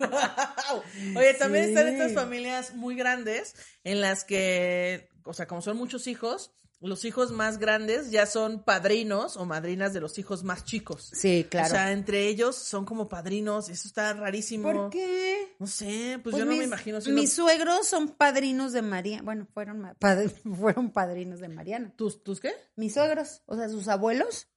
[1.16, 1.70] Oye, también Sí.
[1.70, 7.04] están estas familias muy grandes en las que, o sea, como son muchos hijos, los
[7.04, 11.10] hijos más grandes ya son padrinos o madrinas de los hijos más chicos.
[11.12, 11.66] Sí, claro.
[11.66, 14.72] O sea, entre ellos son como padrinos, eso está rarísimo.
[14.72, 15.54] ¿Por qué?
[15.58, 17.20] No sé, pues, Pues yo no me imagino siendo...
[17.20, 19.22] Mis suegros son padrinos de Mariana.
[19.22, 21.92] Bueno, fueron, pad- fueron padrinos de Mariana.
[21.96, 22.54] ¿Tus, ¿Tus qué?
[22.76, 24.48] Mis suegros, o sea, sus abuelos,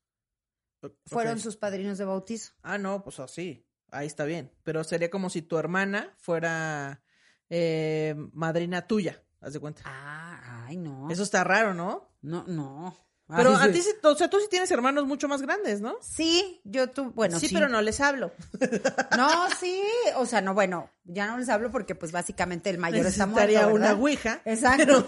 [1.06, 2.54] fueron sus padrinos de bautizo.
[2.62, 4.52] Ah, no, pues así, ahí está bien.
[4.64, 7.02] Pero sería como si tu hermana fuera
[7.50, 9.82] eh, madrina tuya, haz de cuenta.
[9.86, 11.10] Ah, ay, no.
[11.12, 12.10] Eso está raro, ¿no?
[12.22, 12.98] No, no.
[13.36, 15.96] Pero Ay, a ti, sí- o sea, tú sí tienes hermanos mucho más grandes, ¿no?
[16.02, 17.48] Sí, yo tú, bueno, sí.
[17.48, 18.32] sí, pero no les hablo.
[19.18, 19.82] No, sí,
[20.18, 23.48] o sea, no, bueno, ya no les hablo porque pues básicamente el mayor está muerto,
[23.48, 24.02] Necesitaría una ¿verdad?
[24.02, 24.42] ouija.
[24.46, 25.08] Exacto.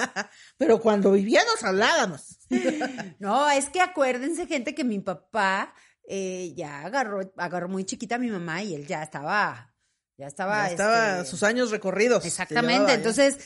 [0.58, 2.38] Pero cuando vivíamos hablábamos.
[3.18, 5.74] No, es que acuérdense, gente, que mi papá
[6.08, 9.74] eh, ya agarró, agarró muy chiquita a mi mamá y él ya estaba,
[10.16, 12.24] ya estaba, Ya estaba este, sus años recorridos.
[12.24, 12.88] Exactamente.
[12.88, 12.94] Ya.
[12.94, 13.38] Entonces,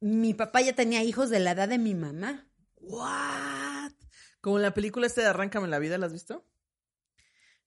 [0.00, 2.48] mi papá ya tenía hijos de la edad de mi mamá.
[2.76, 3.92] ¿What?
[4.40, 6.44] Como en la película esta de Arráncame la vida, ¿la has visto?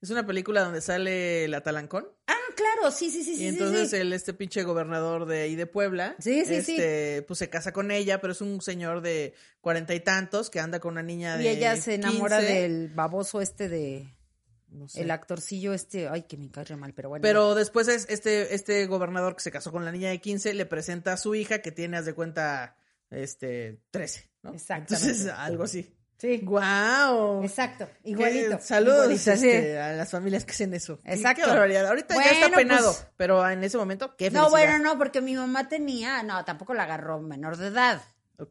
[0.02, 2.08] Es una película donde sale la Talancón.
[2.26, 3.48] Ah, claro, sí, sí, sí, y sí.
[3.48, 4.02] entonces sí, sí.
[4.02, 6.72] el este pinche gobernador de ahí de Puebla, Sí, sí, sí.
[6.72, 10.60] este, pues se casa con ella, pero es un señor de cuarenta y tantos que
[10.60, 12.54] anda con una niña de Y ella se enamora 15.
[12.54, 14.16] del baboso este de.
[14.72, 15.02] No sé.
[15.02, 16.08] El actorcillo este.
[16.08, 17.22] Ay, que me re mal, pero bueno.
[17.22, 20.66] Pero después es este, este gobernador que se casó con la niña de 15, le
[20.66, 22.78] presenta a su hija que tiene, haz de cuenta,
[23.10, 24.30] este, 13.
[24.44, 24.54] ¿no?
[24.54, 24.94] Exactamente.
[24.96, 25.94] Entonces, algo así.
[26.18, 26.38] Sí.
[26.44, 27.44] ¡Guau!
[27.44, 28.60] Exacto, igualito.
[28.62, 29.50] Saludos igualito, sí.
[29.50, 31.00] este, a las familias que hacen eso.
[31.04, 31.42] Exacto.
[31.44, 31.88] Qué barbaridad.
[31.88, 34.50] Ahorita ya está Bueno, penado, pues- pero en ese momento, qué No, felicidad.
[34.52, 38.02] bueno, no, porque mi mamá tenía, no, tampoco la agarró menor de edad.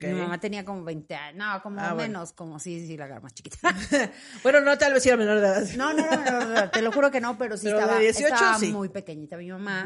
[0.01, 1.97] Mi mamá tenía como 20 años, no, como Ah, bueno.
[2.13, 3.59] menos, como sí, sí, la agarró más chiquita.
[4.43, 5.67] Bueno, no, tal vez era menor de edad.
[5.77, 8.35] No, no, no, no, no, te lo juro que no, pero sí Pero estaba, 18,
[8.35, 8.73] estaba sí.
[8.73, 9.85] muy pequeñita mi mamá.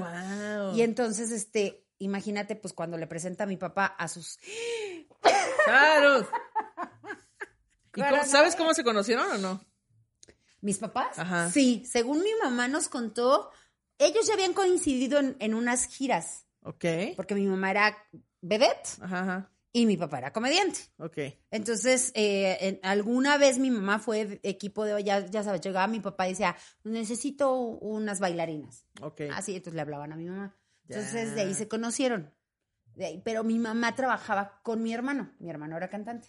[0.59, 0.77] Wow.
[0.77, 4.39] Y entonces, este, imagínate, pues cuando le presenta a mi papá a sus...
[5.65, 6.27] ¡Claro!
[7.97, 9.65] ¿Y cómo- sabes cómo se conocieron o no?
[10.61, 11.19] ¿Mis papás?
[11.19, 11.51] Ajá.
[11.51, 13.51] Sí, según mi mamá nos contó,
[13.99, 16.85] ellos ya habían coincidido en, en unas giras, Ok.
[17.17, 17.97] porque mi mamá era
[18.41, 19.51] vedette Ajá, ajá.
[19.77, 20.79] Y mi papá era comediante.
[20.99, 21.19] Ok.
[21.51, 25.99] Entonces, eh, en- alguna vez mi mamá fue equipo de, ya, ya sabes, llegaba mi
[26.01, 28.87] papá y decía, necesito unas bailarinas.
[29.03, 29.23] Ok.
[29.33, 30.57] Así, entonces le hablaban a mi mamá.
[30.89, 31.35] Entonces, Ya.
[31.35, 32.33] de ahí se conocieron.
[32.95, 35.33] De ahí- pero mi mamá trabajaba con mi hermano.
[35.41, 36.29] Mi hermano era cantante.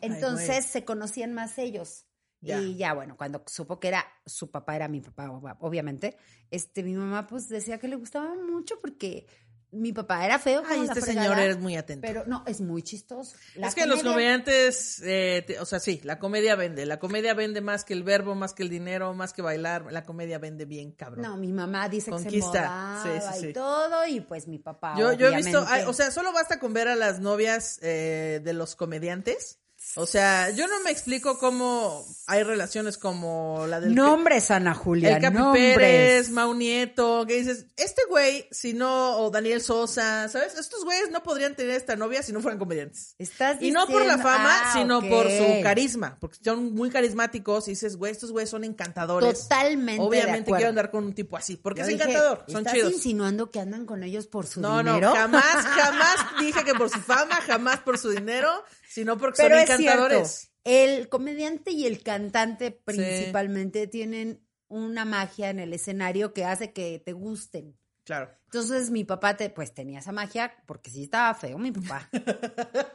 [0.00, 0.62] Ay, Entonces, güey.
[0.62, 2.04] se conocían más ellos.
[2.40, 2.60] Ya.
[2.60, 6.16] Y ya, bueno, cuando supo que era su papá, era mi papá, ob- obviamente,
[6.52, 9.26] este, mi mamá pues decía que le gustaba mucho porque
[9.70, 10.62] mi papá era feo.
[10.66, 12.06] Ay, este fregada, señor eres muy atento.
[12.06, 13.36] Pero no, es muy chistoso.
[13.54, 16.86] La es que los comedia- comediantes, eh, te- o sea, sí, la comedia vende.
[16.86, 19.92] La comedia vende más que el verbo, más que el dinero, más que bailar.
[19.92, 21.22] La comedia vende bien, cabrón.
[21.22, 23.46] No, mi mamá dice que se Sí, sí, sí.
[23.48, 24.94] y todo, y pues mi papá.
[24.98, 28.52] Yo, yo he visto, o sea, solo basta con ver a las novias eh, de
[28.52, 29.58] los comediantes.
[29.94, 35.16] O sea, yo no me explico cómo hay relaciones como la del Nombres, Ana Julia.
[35.16, 35.76] el Capi nombres.
[35.76, 40.56] Pérez, Mau Nieto, que dices, este güey, si no, o Daniel Sosa, ¿sabes?
[40.56, 43.14] Estos güeyes no podrían tener esta novia si no fueran comediantes.
[43.18, 45.08] Estás Y no por la diciendo- fama, Ah, sino ok.
[45.08, 49.42] por su carisma, porque son muy carismáticos y dices, güey, estos güeyes son encantadores.
[49.42, 50.02] Totalmente.
[50.02, 50.56] de Obviamente acuerdo.
[50.58, 52.92] quiero andar con un tipo así, porque Yo es dije, encantador, son ¿estás chidos.
[52.92, 55.08] insinuando que andan con ellos por su No, dinero?
[55.10, 58.62] no, jamás, jamás dije que por su fama, jamás por su dinero,
[58.98, 60.28] sino porque Pero son es encantadores.
[60.28, 66.72] cierto, el comediante y el cantante principalmente tienen una magia en el escenario que hace
[66.72, 67.78] que te gusten.
[68.04, 68.30] Claro.
[68.46, 72.08] Entonces mi papá te, pues tenía esa magia porque sí estaba feo mi papá.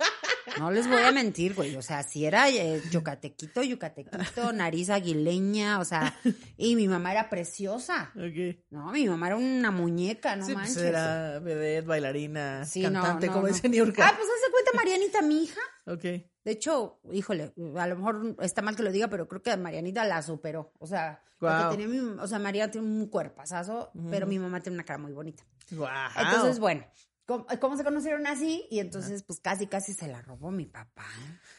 [0.60, 1.76] No les voy a mentir, güey.
[1.78, 6.20] O sea, si era eh, yucatequito, yucatequito, nariz aguileña, o sea,
[6.58, 8.12] y mi mamá era preciosa.
[8.16, 8.58] Ok.
[8.70, 10.84] No, mi mamá era una muñeca, no sí, pues manches.
[10.84, 13.54] era vedette, bailarina, Sí, no, cantante, no, como no.
[13.54, 14.06] dice Niurka.
[14.08, 15.62] Ah, pues hace cuenta Marianita, mi hija.
[15.86, 16.02] Ok.
[16.02, 20.06] De hecho, híjole, a lo mejor está mal que lo diga, pero creo que Marianita
[20.06, 20.72] la superó.
[20.80, 21.72] O sea, Guau.
[21.72, 25.12] tenía mi, o sea, María tiene un cuerpazazo, pero mi mamá tiene una cara muy
[25.14, 25.44] bonita.
[25.72, 25.88] Wow.
[26.20, 26.86] Entonces, bueno,
[27.26, 28.66] ¿cómo, cómo se conocieron así?
[28.70, 31.06] Y entonces, pues casi, casi se la robó mi papá.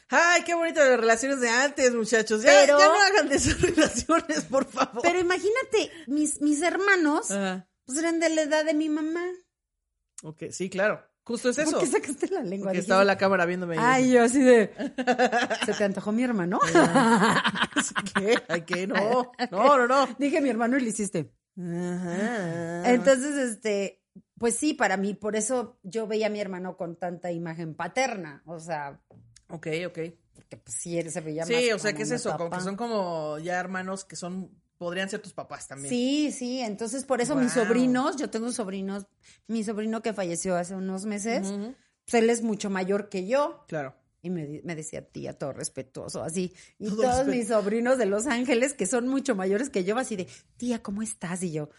[0.09, 2.43] Ay, qué bonitas las relaciones de antes, muchachos.
[2.43, 5.01] Ya, Pero- ya no hagan de esas relaciones, por favor.
[5.01, 7.67] Pero imagínate, mis, mis hermanos, Ajá.
[7.85, 9.23] pues eran de la edad de mi mamá.
[10.23, 11.03] Ok, sí, claro.
[11.25, 11.71] Justo es eso.
[11.71, 12.67] ¿Por qué sacaste la lengua?
[12.67, 13.77] Porque estaba la cámara viéndome.
[13.79, 14.71] Ay, yo así de...
[15.65, 16.59] ¿Se te antojó mi hermano?
[18.15, 18.37] ¿Qué?
[18.47, 18.87] Ay, ¿qué?
[18.87, 20.07] No, no, no, no.
[20.19, 21.33] Dije mi hermano y le hiciste.
[21.57, 22.91] Ajá.
[22.91, 24.03] Entonces, este,
[24.37, 28.43] pues sí, para mí, por eso yo veía a mi hermano con tanta imagen paterna.
[28.45, 29.01] O sea,
[29.49, 29.99] Ok, ok.
[30.33, 32.35] porque pues sí, él se veía más Sí, o sea, ¿qué es eso?
[32.37, 34.51] Como que son como ya hermanos que son,
[34.85, 35.89] podrían ser tus papás también.
[35.89, 39.07] Sí, sí, entonces por eso mis sobrinos, yo tengo sobrinos,
[39.47, 41.73] mi sobrino que falleció hace unos meses, Ujú.
[42.03, 43.65] pues él es mucho mayor que yo.
[43.67, 43.95] Claro.
[44.21, 44.45] Y me,
[44.75, 46.53] decía tía, todo respetuoso, así.
[46.77, 50.17] Y Todo todos mis sobrinos de Los Ángeles, que son mucho mayores que yo, así
[50.17, 51.41] de, tía, ¿cómo estás?
[51.41, 51.71] Y yo,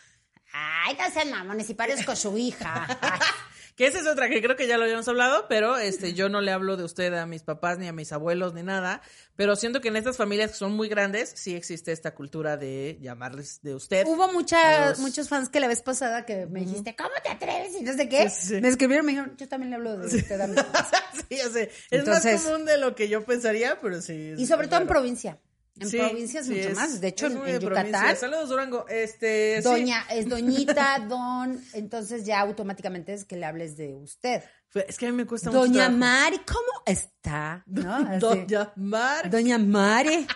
[0.52, 2.88] ay, no sean mamones, y parezco su hija.
[3.00, 3.20] Ay,
[3.76, 6.40] Que esa es otra que creo que ya lo habíamos hablado, pero este yo no
[6.40, 9.02] le hablo de usted a mis papás ni a mis abuelos ni nada,
[9.36, 12.96] pero siento que en estas familias que son muy grandes sí existe esta cultura de
[13.02, 14.06] llamarles de usted.
[14.06, 17.74] Hubo muchas, Los- muchos fans que la vez pasada que me dijiste, ¿cómo te atreves?
[17.78, 18.30] Y no sé qué.
[18.30, 18.60] Sí, sí, sí.
[18.62, 20.90] Me escribieron y me dijeron, yo también le hablo de usted a mis papás".
[21.28, 21.64] sí, ya sé.
[21.64, 24.32] Es Entonces- más común de lo que yo pensaría, pero sí.
[24.38, 25.38] Y sobre todo en provincia.
[25.78, 27.00] En Sí, provincia es sí, mucho más.
[27.00, 27.68] De hecho, en, en provincia.
[27.68, 28.86] Yucatán, Saludos, Durango.
[28.88, 29.68] Este, sí.
[29.68, 34.42] doña, es doñita, don, entonces ya automáticamente es que le hables de usted.
[34.86, 35.88] Es que a mí me cuesta mucho Doña.
[35.88, 37.62] Mari, ¿cómo está?
[37.66, 37.94] ¿No?
[37.94, 38.20] Así.
[38.20, 39.30] Doña Mar.
[39.30, 40.26] Doña Mari.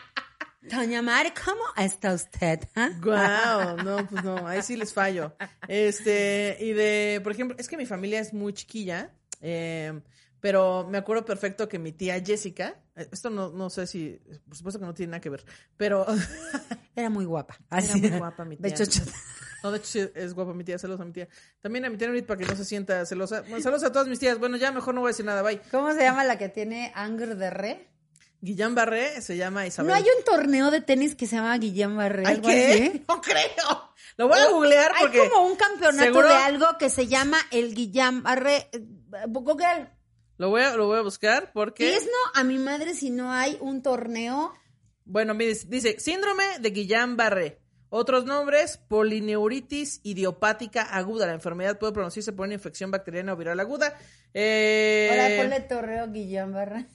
[0.63, 2.61] Doña Mari, ¿cómo está usted?
[2.75, 2.91] ah?
[3.03, 5.35] Guau, no, pues no, ahí sí les fallo.
[5.67, 10.01] Este, y de, por ejemplo, es que mi familia es muy chiquilla, eh,
[10.41, 14.57] pero me acuerdo perfecto que mi tía Jessica, eh, esto no, no sé si, por
[14.57, 15.45] supuesto que no tiene nada que ver,
[15.77, 16.07] pero
[16.97, 17.57] Era muy guapa.
[17.71, 18.85] era muy guapa mi De tía.
[18.85, 19.01] hecho,
[19.63, 21.29] No, de hecho sí, es guapa mi tía, saludos a mi tía.
[21.61, 23.43] También a mi tía Nurit para que no se sienta celosa.
[23.43, 24.39] Bueno, saludos a todas mis tías.
[24.39, 25.61] Bueno, ya mejor no voy a decir nada, bye.
[25.71, 27.87] ¿Cómo se llama la que tiene Anger de Re?
[28.43, 29.89] Guillán Barré se llama Isabel.
[29.91, 32.27] ¿No hay un torneo de tenis que se llama Guillem Barré?
[32.27, 32.73] ¿Hay algo qué?
[32.73, 33.05] así?
[33.07, 33.93] No creo.
[34.17, 37.37] Lo voy a googlear Hay porque como un campeonato seguro- de algo que se llama
[37.51, 38.71] el Guillem Barré.
[38.73, 38.83] eh,
[39.29, 39.91] Google.
[40.41, 41.95] Lo voy a, lo voy a buscar porque...
[41.95, 44.55] Es no a mi madre si no hay un torneo.
[45.05, 47.59] Bueno, mire, dice, síndrome de Guillain-Barré.
[47.91, 51.27] Otros nombres, polineuritis idiopática aguda.
[51.27, 53.99] La enfermedad puede producirse por una infección bacteriana o viral aguda.
[54.33, 56.87] Eh, Ahora ponle torneo Guillán Barra.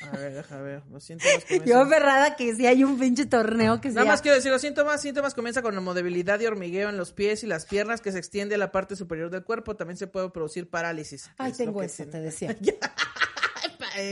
[0.00, 0.82] A ver, déjame ver.
[0.90, 1.82] Los síntomas Yo comienzan...
[1.86, 3.96] aferrada que si hay un pinche torneo que sea.
[4.02, 7.42] Nada más quiero decir, los síntomas, síntomas comienza con debilidad y hormigueo en los pies
[7.42, 9.74] y las piernas que se extiende a la parte superior del cuerpo.
[9.76, 11.30] También se puede producir parálisis.
[11.38, 12.12] Ay, Es tengo eso, tiene.
[12.12, 12.56] te decía.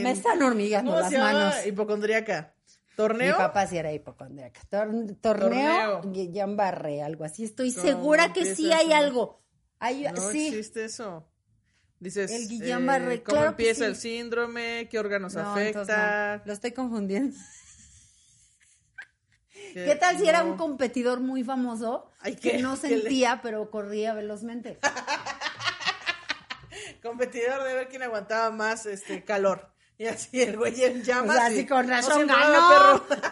[0.01, 1.55] Me están hormigando ¿Cómo las manos.
[1.65, 2.53] Hipocondríaca.
[2.67, 3.37] Mi ¿Torneo?
[3.37, 4.59] papá sí era hipocondríaca.
[4.69, 6.55] Tor- torneo, Torneo.
[6.55, 7.43] Barré, algo así.
[7.43, 9.39] Estoy ¿Cómo segura que sí hay algo.
[9.79, 10.47] Hay, No sí.
[10.47, 11.23] existe eso.
[11.99, 13.85] Dices, El Guillain eh, Barré, ¿cómo claro que empieza sí.
[13.85, 14.87] el síndrome?
[14.89, 16.03] ¿Qué órganos No, entonces no.
[16.03, 16.41] afecta?
[16.45, 17.35] Lo estoy confundiendo.
[19.51, 23.39] ¿Qué, ¿Qué tal si era un competidor muy famoso Ay, que no ¿Qué le- sentía,
[23.41, 24.77] pero corría velozmente?
[27.01, 29.71] competidor de ver quién aguantaba más este calor?
[29.97, 31.35] Y así el güey en llamas.
[31.35, 33.03] O sea, así con razón ganó.
[33.07, 33.21] perro.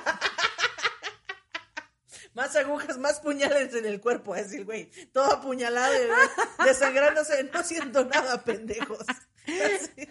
[2.36, 4.90] más agujas, más puñales en el cuerpo, así el güey.
[5.12, 7.50] Todo apuñalado y desangrándose.
[7.52, 9.00] No siento nada, pendejos.
[9.10, 10.10] Así.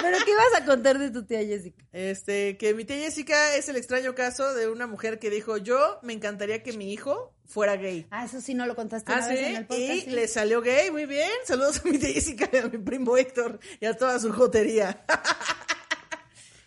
[0.00, 1.84] ¿Pero qué ibas a contar de tu tía Jessica?
[1.92, 5.98] Este, que mi tía Jessica es el extraño caso de una mujer que dijo, yo
[6.02, 8.06] me encantaría que mi hijo fuera gay.
[8.10, 9.82] Ah, eso sí no lo contaste Ah, una sí, vez en el podcast.
[9.82, 10.10] y sí.
[10.10, 11.30] le salió gay, muy bien.
[11.44, 15.04] Saludos a mi tía Jessica y a mi primo Héctor y a toda su jotería.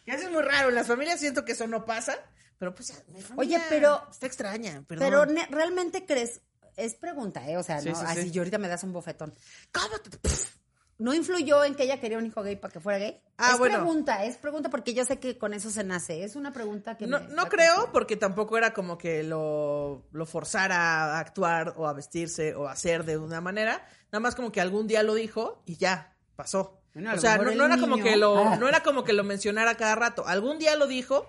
[0.06, 2.18] Y eso es muy raro, en las familias siento que eso no pasa,
[2.62, 5.08] pero pues mi familia Oye, pero- Está extraña, perdón.
[5.10, 6.42] Pero ne- realmente crees,
[6.78, 7.58] es pregunta, ¿eh?
[7.58, 8.32] O sea, Sí, no, sí, así sí.
[8.32, 9.34] yo ahorita me das un bofetón.
[9.72, 10.62] Cállate, pff.
[11.00, 13.20] ¿No influyó en que ella quería un hijo gay para que fuera gay?
[13.40, 13.78] Ah, es bueno.
[13.78, 16.24] pregunta, es pregunta porque yo sé que con eso se nace.
[16.24, 20.26] Es una pregunta que No, me no creo, porque tampoco era como que lo, lo
[20.28, 23.84] forzara a actuar o a vestirse o a hacer de una manera.
[24.12, 26.80] Nada más como que algún día lo dijo y ya, pasó.
[26.94, 28.58] Bueno, a o lo sea, mejor no, el era como niño- que lo, Ah.
[28.58, 30.28] no era como que lo mencionara cada rato.
[30.28, 31.26] Algún día lo dijo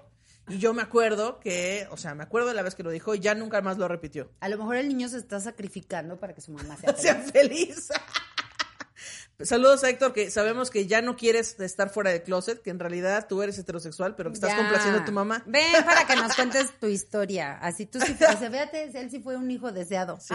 [0.49, 3.15] y yo me acuerdo que, o sea, me acuerdo de la vez que lo dijo
[3.15, 4.31] y ya nunca más lo repitió.
[4.41, 7.89] A lo mejor el niño se está sacrificando para que su mamá sea sea feliz.
[9.41, 12.79] Saludos a Héctor, que sabemos que ya no quieres estar fuera del closet, que en
[12.79, 14.57] realidad tú eres heterosexual, pero que estás Ya.
[14.59, 15.43] complaciendo a tu mamá.
[15.47, 17.59] Ven para que nos cuentes tu historia.
[17.61, 20.21] Así tú sí, o sea, fíjate, él sí fue un hijo deseado.
[20.21, 20.35] Sí.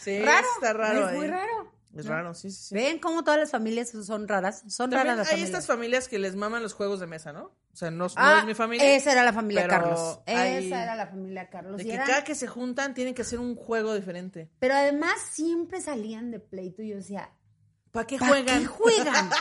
[0.00, 0.46] sí, raro.
[0.56, 1.08] está raro.
[1.08, 1.30] Es muy ahí.
[1.30, 1.71] raro.
[1.94, 2.74] Es raro, sí, sí, sí.
[2.74, 4.62] Ven cómo todas las familias son raras.
[4.68, 5.50] Son También raras las hay familias.
[5.50, 7.44] estas familias que les maman los juegos de mesa, ¿no?
[7.44, 8.94] O sea, no, no Ah, es mi familia.
[8.96, 10.20] Esa era la familia Carlos.
[10.26, 11.76] hay- Esa era la familia Carlos.
[11.76, 14.50] De Y que eran- cada que se juntan tienen que hacer un juego diferente.
[14.58, 17.30] Pero además siempre salían de pleito y yo decía,
[17.90, 18.60] ¿Para qué ¿para juegan?
[18.60, 19.30] qué juegan?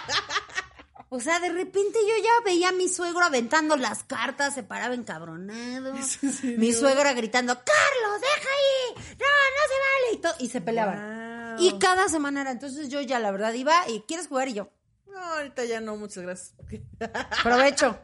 [1.14, 4.94] O sea, de repente yo ya veía a mi suegro aventando las cartas, se paraba
[4.96, 5.94] encabronado.
[6.58, 10.36] Mi suegra gritando, Carlos, deja ahí, no, no se vale.
[10.40, 10.98] Y, y se peleaban.
[11.00, 11.21] Wow.
[11.62, 14.48] Y cada semana era, entonces yo ya la verdad iba y ¿quieres jugar?
[14.50, 14.72] Y yo,
[15.08, 16.56] No, ahorita ya no, muchas gracias.
[17.44, 18.00] provecho.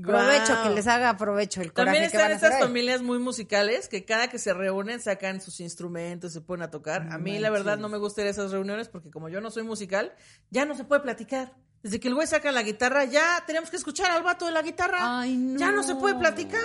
[0.00, 0.68] Provecho, Guau.
[0.68, 2.62] que les haga provecho el coraje También que están van a hoy.
[2.62, 7.08] familias muy musicales que cada que se reúnen sacan sus instrumentos, se ponen a tocar.
[7.10, 10.14] A mí, la verdad, no me gustan esas reuniones porque como yo no soy musical,
[10.50, 11.56] ya no se puede platicar.
[11.82, 14.62] Desde que el güey saca la guitarra, ya tenemos que escuchar al vato de la
[14.62, 15.20] guitarra.
[15.20, 15.58] Ay, no.
[15.58, 16.60] Ya no se puede platicar.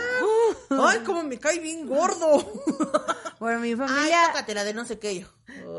[0.72, 2.52] Ay, como me cae bien gordo.
[3.40, 4.18] Bueno, mi Ay, familia...
[4.28, 5.20] tócatela de no sé qué.
[5.20, 5.28] Yo,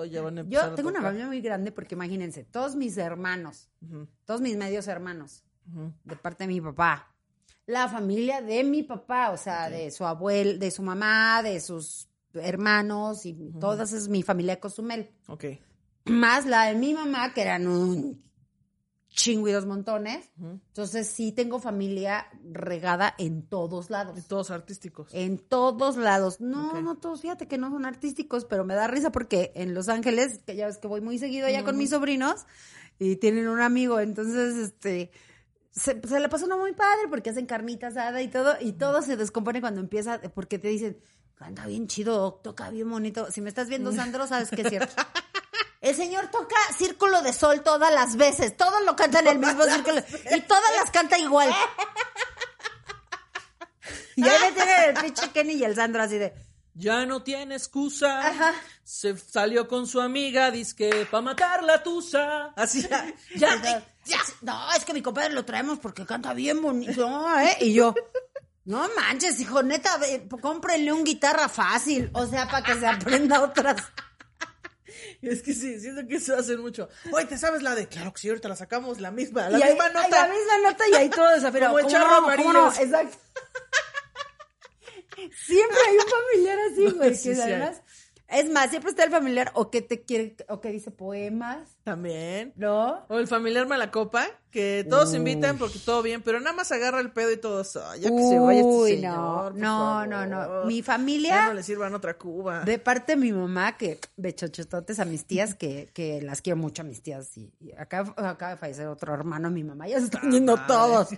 [0.02, 2.98] Ay, ya van a Yo a tengo una familia muy grande porque imagínense, todos mis
[2.98, 3.70] hermanos,
[4.26, 7.14] todos mis medios hermanos, de parte de mi papá,
[7.64, 12.06] la familia de mi papá, o sea, de su abuelo, de su mamá, de sus
[12.34, 15.10] hermanos y todas es mi familia de Cozumel.
[15.28, 15.44] Ok.
[16.04, 18.22] Más la de mi mamá, que eran un
[19.14, 20.30] chingo y dos montones.
[20.38, 24.18] Entonces sí tengo familia regada en todos lados.
[24.18, 25.08] Y todos artísticos.
[25.14, 26.40] En todos lados.
[26.40, 29.88] No, no todos, fíjate que no son artísticos, pero me da risa porque en Los
[29.88, 32.44] Ángeles, que ya ves que voy muy seguido allá con mis sobrinos,
[32.98, 35.10] y tienen un amigo, entonces, este,
[35.70, 39.02] se, se le pasa uno muy padre porque hacen carnita asada y todo, y todo
[39.02, 40.98] se descompone cuando empieza, porque te dicen,
[41.34, 43.30] canta bien chido, toca bien bonito.
[43.30, 44.94] Si me estás viendo, Sandro, sabes que es cierto.
[45.84, 49.64] El señor toca Círculo de Sol todas las veces, todos lo cantan en el mismo
[49.64, 50.02] círculo,
[50.34, 51.54] y todas las canta igual.
[54.16, 56.32] Y ahí me tienen el pinche Kenny y el Sandro así de,
[56.74, 58.28] Ya no tiene excusa.
[58.28, 58.54] Ajá.
[58.84, 62.52] Se salió con su amiga, que pa' matar la tusa.
[62.54, 62.82] Así
[63.34, 63.60] ya.
[64.04, 64.18] ya.
[64.40, 67.08] No, es que mi compadre lo traemos porque canta bien bonito,
[67.40, 67.56] ¿eh?
[67.60, 67.92] Y yo,
[68.64, 69.98] no manches, hijo, neta,
[70.40, 73.82] cómprenle un guitarra fácil, o sea, para que se aprenda otras.
[75.26, 76.88] Es que sí, siento que eso hace mucho.
[77.12, 77.86] Oye, ¿te sabes la de?
[77.88, 80.08] Claro que sí, ahorita la sacamos, la misma, la Y misma nota.
[80.26, 81.72] la misma nota y ahí todo desafinado.
[81.72, 82.16] Como el ¿Cómo charro no?
[82.18, 82.48] amarillo.
[82.52, 82.72] ¿Cómo no?
[82.72, 83.18] Exacto.
[85.16, 87.80] Siempre hay un familiar así, güey, que sí además...
[88.28, 92.54] Es más, siempre está el familiar o que te quiere, o que dice poemas, También.
[92.56, 93.04] ¿No?
[93.08, 97.10] O el familiar Malacopa, que todos invitan porque todo bien, pero nada más agarra el
[97.10, 100.36] pedo y todos, "Ay, ya que se vaya este Uy, señor, no, no, no, no.
[100.36, 100.66] favor".
[100.66, 102.60] Mi Ya familia, no le sirvan otra cuba.
[102.64, 106.80] de parte de mi mamá, que bechochototes a mis tías, que, que las quiero mucho
[106.80, 107.36] a mis tías.
[107.36, 111.08] Y, y acá acaba de fallecer otro hermano, mi mamá, ya se están yendo todos.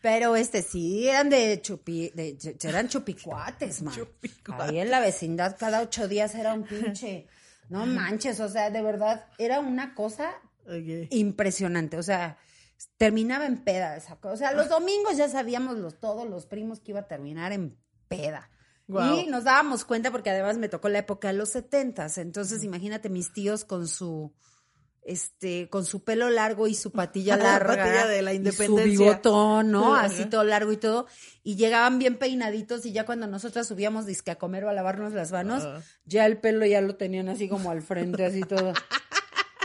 [0.00, 3.94] Pero este sí, eran de chupi, de, eran chupicuates, man.
[3.94, 4.68] Chupicuates.
[4.70, 7.26] Ahí en la vecindad cada ocho días era un pinche,
[7.68, 10.34] no manches, o sea, de verdad, era una cosa
[11.10, 11.96] impresionante.
[11.96, 12.38] O sea,
[12.96, 14.32] terminaba en peda esa cosa.
[14.34, 17.78] O sea, los domingos ya sabíamos los, todos los primos que iba a terminar en
[18.08, 18.50] peda.
[18.88, 22.16] Y nos dábamos cuenta porque además me tocó la época de los setentas.
[22.16, 24.32] Entonces, imagínate mis tíos con su
[25.08, 27.76] este, con su pelo largo y su patilla La larga.
[27.76, 28.84] patilla de la y independencia.
[28.96, 29.94] su bigotón, ¿no?
[29.94, 30.04] Ajá.
[30.06, 31.06] Así todo largo y todo.
[31.42, 35.12] Y llegaban bien peinaditos y ya cuando nosotras subíamos disque a comer o a lavarnos
[35.14, 35.82] las manos, Ajá.
[36.04, 38.72] ya el pelo ya lo tenían así como al frente, así todo.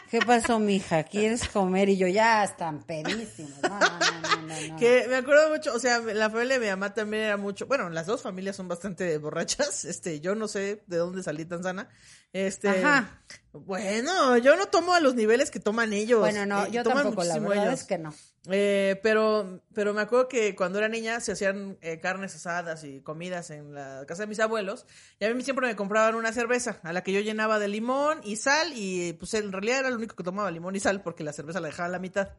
[0.09, 1.01] ¿Qué pasó, mija?
[1.05, 1.89] ¿Quieres comer?
[1.89, 3.59] Y yo, ya están pedísimos.
[3.63, 4.75] No, no, no, no, no, no.
[4.77, 7.89] Que me acuerdo mucho, o sea, la familia de mi mamá también era mucho, bueno,
[7.89, 11.89] las dos familias son bastante borrachas, este, yo no sé de dónde salí tan sana,
[12.31, 13.23] este, Ajá.
[13.53, 16.19] Bueno, yo no tomo a los niveles que toman ellos.
[16.19, 17.81] Bueno, no, eh, yo toman tampoco, la verdad ellos.
[17.81, 18.13] es que no.
[18.49, 22.99] Eh, pero, pero me acuerdo que cuando era niña se hacían eh, carnes asadas y
[22.99, 24.85] comidas en la casa de mis abuelos
[25.17, 28.19] y a mí siempre me compraban una cerveza a la que yo llenaba de limón
[28.25, 31.23] y sal y pues en realidad era el único que tomaba limón y sal porque
[31.23, 32.31] la cerveza la dejaba a la mitad.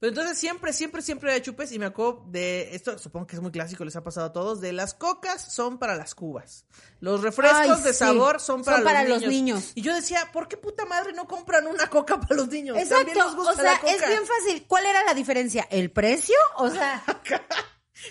[0.00, 3.42] Pero entonces siempre, siempre, siempre había chupes y me acuerdo de esto, supongo que es
[3.42, 6.64] muy clásico, les ha pasado a todos, de las cocas son para las cubas.
[6.98, 7.98] Los refrescos Ay, de sí.
[8.00, 9.70] sabor son para, Son para los, los niños.
[9.76, 12.78] Y yo decía, ¿por qué puta madre no compran una coca para los niños?
[12.78, 13.92] Exacto, nos gusta o sea, la coca.
[13.92, 14.64] es bien fácil.
[14.66, 15.68] ¿Cuál era la diferencia?
[15.70, 16.36] ¿El precio?
[16.56, 17.02] O sea,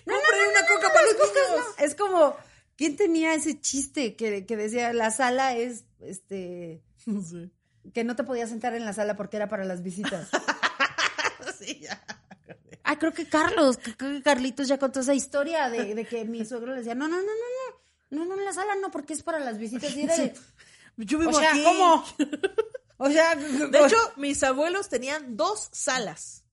[0.06, 1.66] Compren una coca para los niños.
[1.80, 2.36] es como,
[2.78, 7.50] ¿quién tenía ese chiste que, que decía la sala es, este, No sé.
[7.94, 10.30] que no te podías sentar en la sala porque era para las visitas?
[11.60, 12.04] Sí, ya.
[12.84, 16.44] Ah, creo que Carlos, creo que Carlitos ya contó esa historia de, de que mi
[16.44, 17.30] suegro le decía, no, no, no, no,
[18.10, 19.96] no, no, no, en la sala no, porque es para las visitas.
[19.96, 20.34] Y era de,
[21.06, 21.64] Yo vivo o sea, aquí.
[21.64, 22.04] ¿cómo?
[22.98, 26.44] O sea, De hecho, mis abuelos tenían dos salas.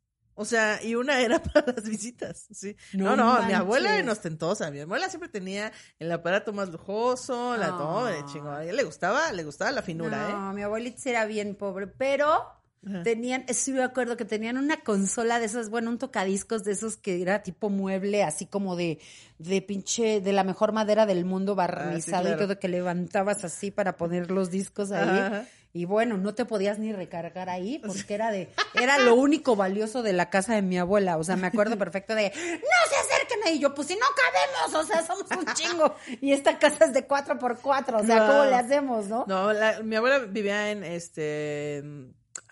[0.40, 2.76] O sea, y una era para las visitas, sí.
[2.92, 4.70] No, No no, mi abuela era ostentosa.
[4.70, 7.76] Mi abuela siempre tenía el aparato más lujoso, la Ah.
[7.76, 8.54] todo de chingón.
[8.54, 10.32] A ella le gustaba, le gustaba la finura, ¿eh?
[10.32, 12.44] No, mi abuelita era bien pobre, pero
[12.86, 13.02] Ajá.
[13.02, 16.96] tenían, sí me acuerdo que tenían una consola de esas, bueno, un tocadiscos de esos
[16.96, 18.98] que era tipo mueble, así como de,
[19.38, 22.36] de pinche, de la mejor madera del mundo barnizado claro.
[22.36, 25.18] y todo, que levantabas así para poner los discos ahí.
[25.18, 25.44] Ajá.
[25.74, 28.48] Y bueno, no te podías ni recargar ahí porque era de,
[28.80, 31.18] era lo único valioso de la casa de mi abuela.
[31.18, 33.56] O sea, me acuerdo perfecto de, no se acerquen ahí.
[33.56, 35.94] Y yo, pues si no cabemos, o sea, somos un chingo.
[36.22, 39.24] Y esta casa es de cuatro por cuatro, o sea, ¿cómo le hacemos, no?
[39.28, 41.84] No, la- mi abuela vivía en este.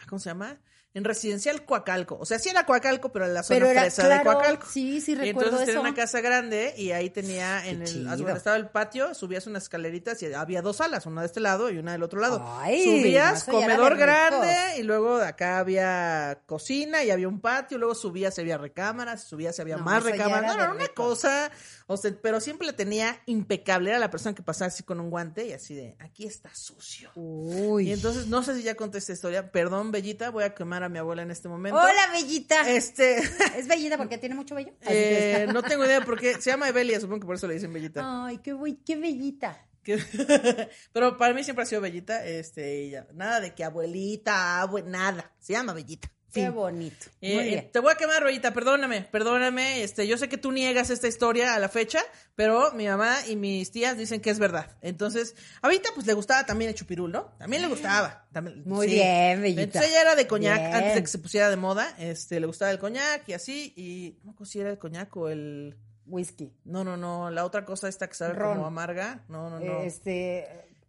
[0.07, 0.61] ¿Cómo se llama?
[0.97, 2.17] En residencial Coacalco.
[2.19, 4.67] O sea, sí era Coacalco, pero en la zona Pero era, fresa de claro, Coacalco.
[4.67, 8.33] sí, sí Y recuerdo entonces tenía una casa grande y ahí tenía en el cuenta,
[8.39, 11.77] estaba el patio, subías unas escaleritas y había dos salas, una de este lado y
[11.77, 12.43] una del otro lado.
[12.49, 18.39] Ay, subías comedor grande y luego acá había cocina y había un patio, luego subías
[18.39, 20.57] y había recámaras, subías y había No, más recámaras.
[20.57, 21.51] No, era una cosa,
[21.89, 25.11] o sea, pero siempre la tenía impecable, era la persona que pasaba así con un
[25.11, 27.11] guante y así de, aquí está sucio.
[27.17, 27.91] Uy.
[27.91, 30.89] Y entonces, no sé si ya conté esta historia, perdón, Bellita, voy a quemar a
[30.89, 31.79] mi abuela en este momento.
[31.79, 32.69] Hola, bellita.
[32.71, 33.19] Este,
[33.59, 34.73] ¿Es bellita porque tiene mucho vello?
[34.89, 36.35] Eh, no tengo idea por qué.
[36.41, 38.27] Se llama Evelia, supongo que por eso le dicen Bellita.
[38.27, 39.63] Ay, qué, qué bellita.
[40.93, 42.25] Pero para mí siempre ha sido Bellita.
[42.25, 43.07] Este, y ya.
[43.15, 45.33] Nada de que abuelita, abue- nada.
[45.39, 46.11] Se llama Bellita.
[46.43, 47.07] Qué bonito.
[47.21, 49.83] Eh, eh, te voy a quemar, Bellita, perdóname, perdóname.
[49.83, 52.01] Este, yo sé que tú niegas esta historia a la fecha,
[52.35, 54.77] pero mi mamá y mis tías dicen que es verdad.
[54.83, 57.33] Entonces, ahorita pues le gustaba también el chupirul, ¿no?
[57.39, 58.27] También le gustaba.
[58.33, 59.63] También, Muy bien, Bellita.
[59.63, 60.75] Entonces ella era de coñac Bien.
[60.75, 61.95] antes de que se pusiera de moda.
[61.99, 63.73] Este, le gustaba el coñac y así.
[63.77, 65.77] Y no acuerdo si era el coñac o el.
[66.09, 66.53] Whisky.
[66.65, 67.31] No, no, no.
[67.31, 68.55] La otra cosa esta que sabe Ron.
[68.55, 69.25] como amarga.
[69.29, 69.83] No, no, no.
[69.83, 70.43] Este,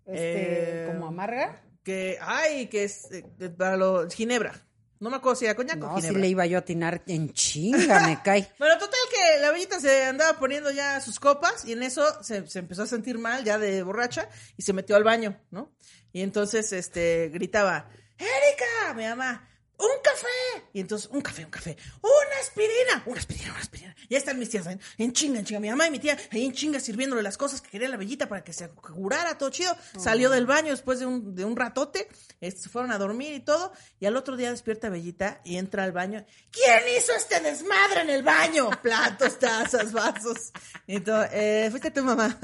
[0.05, 1.61] este, Eh, como amarga.
[1.83, 4.53] Que, ay, que es eh, para los Ginebra.
[4.99, 6.21] No me acuerdo si era coñac o No, si Ginebra.
[6.21, 8.51] le iba yo a atinar en chinga, me cae.
[8.57, 12.47] Bueno, total que la bellita se andaba poniendo ya sus copas y en eso se,
[12.47, 14.27] se empezó a sentir mal ya de borracha
[14.57, 15.71] y se metió al baño, ¿no?
[16.13, 19.47] Y entonces, este, gritaba, Erika, mi mamá,
[19.77, 20.67] un café.
[20.73, 21.77] Y entonces, un café, un café.
[22.01, 23.95] Una aspirina, una aspirina, una aspirina.
[24.09, 25.59] Ya están mis tías en, en chinga, en chinga.
[25.59, 28.27] Mi mamá y mi tía ahí en chinga sirviéndole las cosas que quería la bellita
[28.27, 29.75] para que se curara todo chido.
[29.97, 32.07] Salió del baño después de un, de un ratote.
[32.41, 33.71] se fueron a dormir y todo.
[33.99, 36.25] Y al otro día despierta Bellita y entra al baño.
[36.51, 38.69] ¿Quién hizo este desmadre en el baño?
[38.81, 40.51] Platos, tazas, vasos.
[40.87, 42.37] Y entonces, eh, fuiste tu mamá.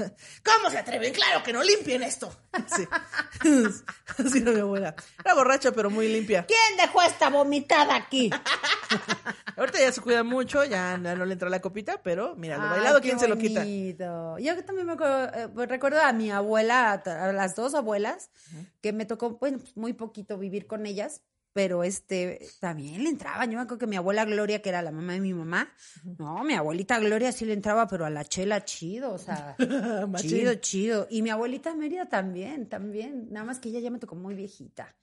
[0.44, 1.12] ¿Cómo se atreven?
[1.12, 2.34] Claro que no limpien esto.
[2.74, 2.86] Sí.
[4.18, 4.94] Así era mi abuela.
[5.24, 6.46] Era borracha, pero muy limpia.
[6.46, 8.30] ¿Quién dejó esta vomitada aquí?
[9.56, 12.96] Ahorita ya se cuida mucho, ya no le entra la copita, pero mira, lo bailado,
[12.96, 13.64] Ay, ¿quién se lo quita?
[13.64, 18.30] Yo también me acuerdo, eh, pues, recuerdo a mi abuela, a, las dos abuelas,
[18.80, 21.22] que me tocó pues, muy poquito vivir con ellas,
[21.52, 23.48] pero este también le entraban.
[23.48, 25.72] Yo me acuerdo que mi abuela Gloria, que era la mamá de mi mamá,
[26.18, 29.56] no, mi abuelita Gloria sí le entraba, pero a la chela chido, o sea,
[30.16, 31.06] chido, chido.
[31.10, 34.96] Y mi abuelita Mérida también, también, nada más que ella ya me tocó muy viejita.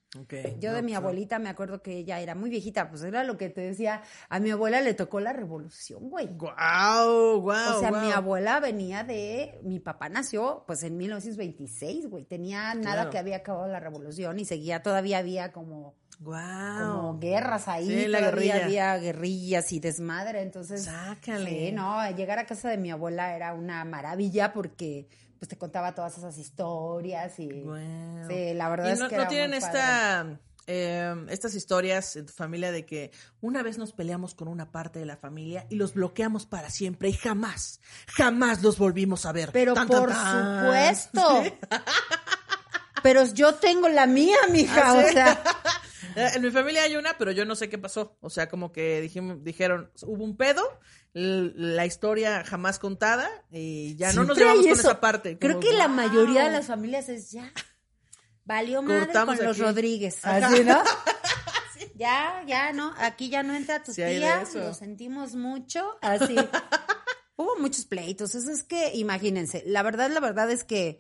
[0.60, 3.24] Yo no, de mi pues, abuelita me acuerdo que ella era muy viejita, pues era
[3.24, 6.28] lo que te decía, a mi abuela le tocó la revolución, güey.
[6.36, 9.60] Guau, guau, O sea, mi abuela venía de.
[9.64, 12.26] Mi papá nació pues en 1926, güey.
[12.26, 13.10] Tenía nada Claro.
[13.10, 16.92] que había acabado la revolución y seguía, todavía había como, Guau.
[16.98, 17.88] como guerras ahí.
[17.88, 18.66] Sí, la todavía guerrilla.
[18.66, 20.42] había guerrillas y desmadre.
[20.42, 20.84] Entonces.
[20.84, 21.68] Sácale.
[21.68, 25.08] Sí, no, llegar a casa de mi abuela era una maravilla porque
[25.42, 27.50] pues te contaba todas esas historias y.
[28.30, 32.28] Sí, la verdad ¿Y es que no era tienen muy esta, eh, estas historias en
[32.28, 33.10] tu familia de que
[33.42, 37.10] una vez nos peleamos con una parte de la familia y los bloqueamos para siempre
[37.10, 39.50] y jamás, jamás los volvimos a ver?
[39.52, 40.60] Pero Tan, por tan.
[40.62, 41.44] supuesto.
[43.04, 44.92] Pero yo tengo la mía, mija.
[44.92, 45.44] ¿Ah, O sea.
[46.16, 48.18] En mi familia hay una, pero yo no sé qué pasó.
[48.20, 50.62] O sea, como que dijim- dijeron, hubo un pedo,
[51.14, 55.38] la historia jamás contada y ya no nos llevamos con esa parte.
[55.38, 55.96] Creo Como, que la "Wow".
[55.96, 57.52] mayoría de las familias es ya.
[58.46, 59.66] Valió madre Cortamos con los aquí.
[59.66, 60.18] Rodríguez.
[60.24, 60.48] Ajá.
[60.48, 60.82] Así, ¿no?
[61.96, 62.94] Ya, ya, ¿no?
[62.98, 64.44] Aquí ya no entra tu Sí tía.
[64.56, 65.98] Lo sentimos mucho.
[66.02, 66.36] Así.
[67.36, 68.34] Hubo muchos pleitos.
[68.34, 71.00] Eso es que, imagínense, la verdad, la verdad es que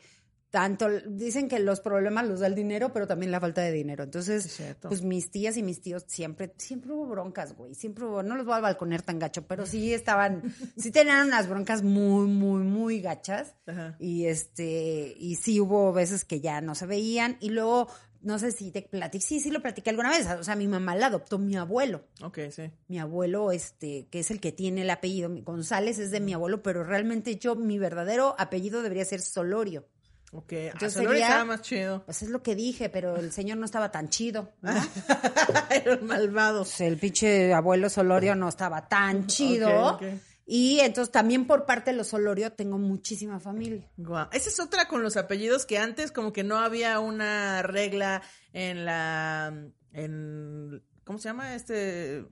[0.51, 4.03] tanto dicen que los problemas los da el dinero, pero también la falta de dinero.
[4.03, 7.73] Entonces, pues mis tías y mis tíos siempre, siempre hubo broncas, güey.
[7.73, 10.43] Siempre hubo, no los voy a balconear tan gacho, pero sí estaban,
[10.77, 13.55] sí tenían unas broncas muy, muy, muy gachas.
[13.65, 13.95] Ajá.
[13.97, 17.37] Y este, y sí hubo veces que ya no se veían.
[17.39, 17.87] Y luego,
[18.19, 20.27] no sé si te platiqué, sí, sí lo platiqué alguna vez.
[20.37, 22.03] O sea, mi mamá la adoptó mi abuelo.
[22.21, 22.69] Ok, sí.
[22.89, 26.61] Mi abuelo, este, que es el que tiene el apellido, González es de mi abuelo,
[26.61, 29.87] pero realmente yo, mi verdadero apellido debería ser Solorio.
[30.33, 32.03] Ok, Entonces sería- estaba más chido.
[32.05, 34.51] Pues es lo que dije, pero el señor no estaba tan chido.
[34.61, 34.71] ¿no?
[35.69, 36.59] Era un malvado.
[36.63, 39.95] Pues el pinche abuelo Solorio no estaba tan chido.
[39.95, 40.03] ok.
[40.45, 43.89] Y entonces también por parte de los Solorio tengo muchísima familia.
[43.97, 44.27] Guau.
[44.33, 48.21] Esa es otra con los apellidos que antes como que no había una regla
[48.53, 49.53] en la
[49.93, 51.55] en ¿cómo se llama?
[51.55, 52.25] este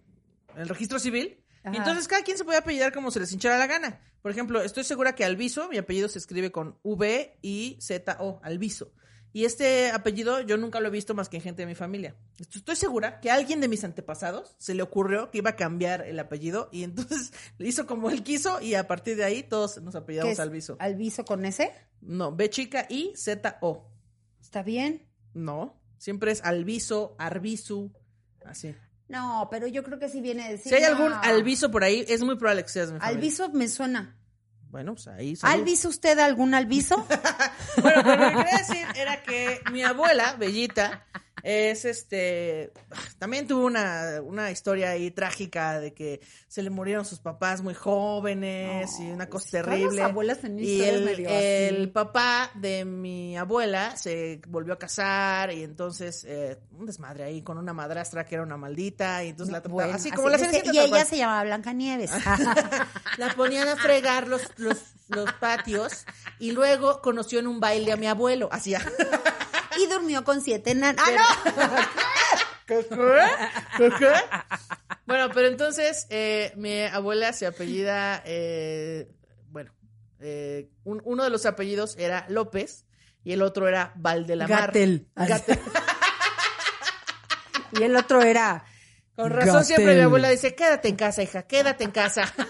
[0.55, 1.43] el registro civil.
[1.63, 1.75] Ajá.
[1.75, 4.01] Entonces cada quien se podía apellidar como se les hinchara la gana.
[4.21, 8.39] Por ejemplo, estoy segura que Alviso, mi apellido se escribe con V I Z O,
[8.43, 8.91] Alviso.
[9.31, 12.15] Y este apellido yo nunca lo he visto más que en gente de mi familia.
[12.39, 16.01] Estoy segura que a alguien de mis antepasados se le ocurrió que iba a cambiar
[16.01, 19.81] el apellido y entonces le hizo como él quiso y a partir de ahí todos
[19.81, 20.39] nos ¿Qué apellidamos?
[20.39, 20.77] Alviso.
[20.79, 21.71] ¿Alviso con ese?
[22.01, 23.91] No, B chica I Z O.
[24.41, 25.07] ¿Está bien?
[25.33, 27.93] No, siempre es Alviso, Arbisu,
[28.45, 28.75] así.
[29.09, 30.69] No, pero yo creo que sí viene de decir.
[30.69, 30.87] si hay no.
[30.95, 32.99] algún Alviso por ahí, es muy probable que seas mi
[33.53, 34.15] me suena.
[34.69, 35.35] Bueno, pues ahí.
[35.41, 37.05] ¿Alviso usted algún alviso?
[37.81, 41.05] Bueno, pero lo que quería decir era que mi abuela, Bellita,
[41.43, 42.71] es este.
[43.17, 47.73] También tuvo una, una historia ahí trágica de que se le murieron sus papás muy
[47.73, 49.97] jóvenes y una cosa terrible.
[49.97, 51.37] las abuelas tenían y el, medio así.
[51.37, 57.41] el papá de mi abuela se volvió a casar y entonces eh, un desmadre ahí
[57.41, 60.39] con una madrastra que era una maldita y entonces la trataba Bueno, así como la
[60.39, 62.11] Y ella se llamaba Blancanieves.
[63.17, 64.77] La ponían a fregar los, los,
[65.09, 66.05] los patios
[66.39, 68.49] y luego conoció en un baile a mi abuelo.
[68.51, 68.81] Hacía.
[69.81, 71.03] y durmió con siete enanos.
[71.07, 71.87] ¡Ah,
[72.67, 72.95] ¿Qué, qué?
[73.77, 74.11] ¿Qué, qué?
[75.05, 79.11] Bueno, pero entonces eh, mi abuela se apellida, eh,
[79.49, 79.71] bueno,
[80.19, 82.85] eh, un- uno de los apellidos era López
[83.23, 84.67] y el otro era Valdelamar.
[84.67, 85.07] Gatel.
[85.15, 85.59] Gatel.
[87.73, 87.79] no!
[87.79, 88.63] Y el otro era.
[89.15, 89.65] Con razón Gatel.
[89.65, 92.31] siempre mi abuela dice, quédate en casa, hija, quédate en casa.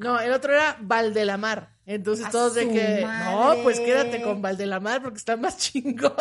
[0.00, 1.76] No, el otro era Valdelamar.
[1.86, 3.34] Entonces ¡A todos de que, madre!
[3.58, 6.12] no, pues quédate con Valdelamar porque está más chingón.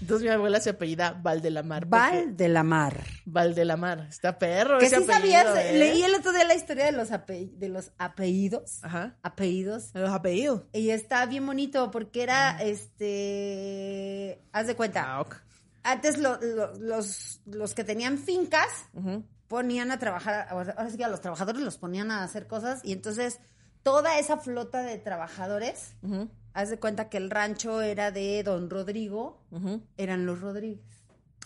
[0.00, 1.82] Entonces mi abuela se apellida Valdelamar.
[1.88, 3.04] porque- Val de la Mar.
[3.24, 4.06] Valdelamar.
[4.10, 5.78] Está perro Que ese sí apellido, sabías, ¿eh?
[5.78, 8.78] leí el otro día la historia de los, ape- de los apellidos.
[8.82, 9.16] Ajá.
[9.22, 9.90] Apellidos.
[9.94, 10.62] Los apellidos.
[10.72, 15.36] Y está bien bonito porque era, este, haz de cuenta, Ah, ok.
[15.84, 18.68] Antes lo- lo- los, los que tenían fincas
[19.52, 22.92] ponían a trabajar, ahora sí que a los trabajadores los ponían a hacer cosas y
[22.92, 23.38] entonces
[23.82, 25.92] toda esa flota de trabajadores,
[26.54, 29.42] haz de cuenta que el rancho era de don Rodrigo,
[29.98, 30.80] eran los Rodríguez.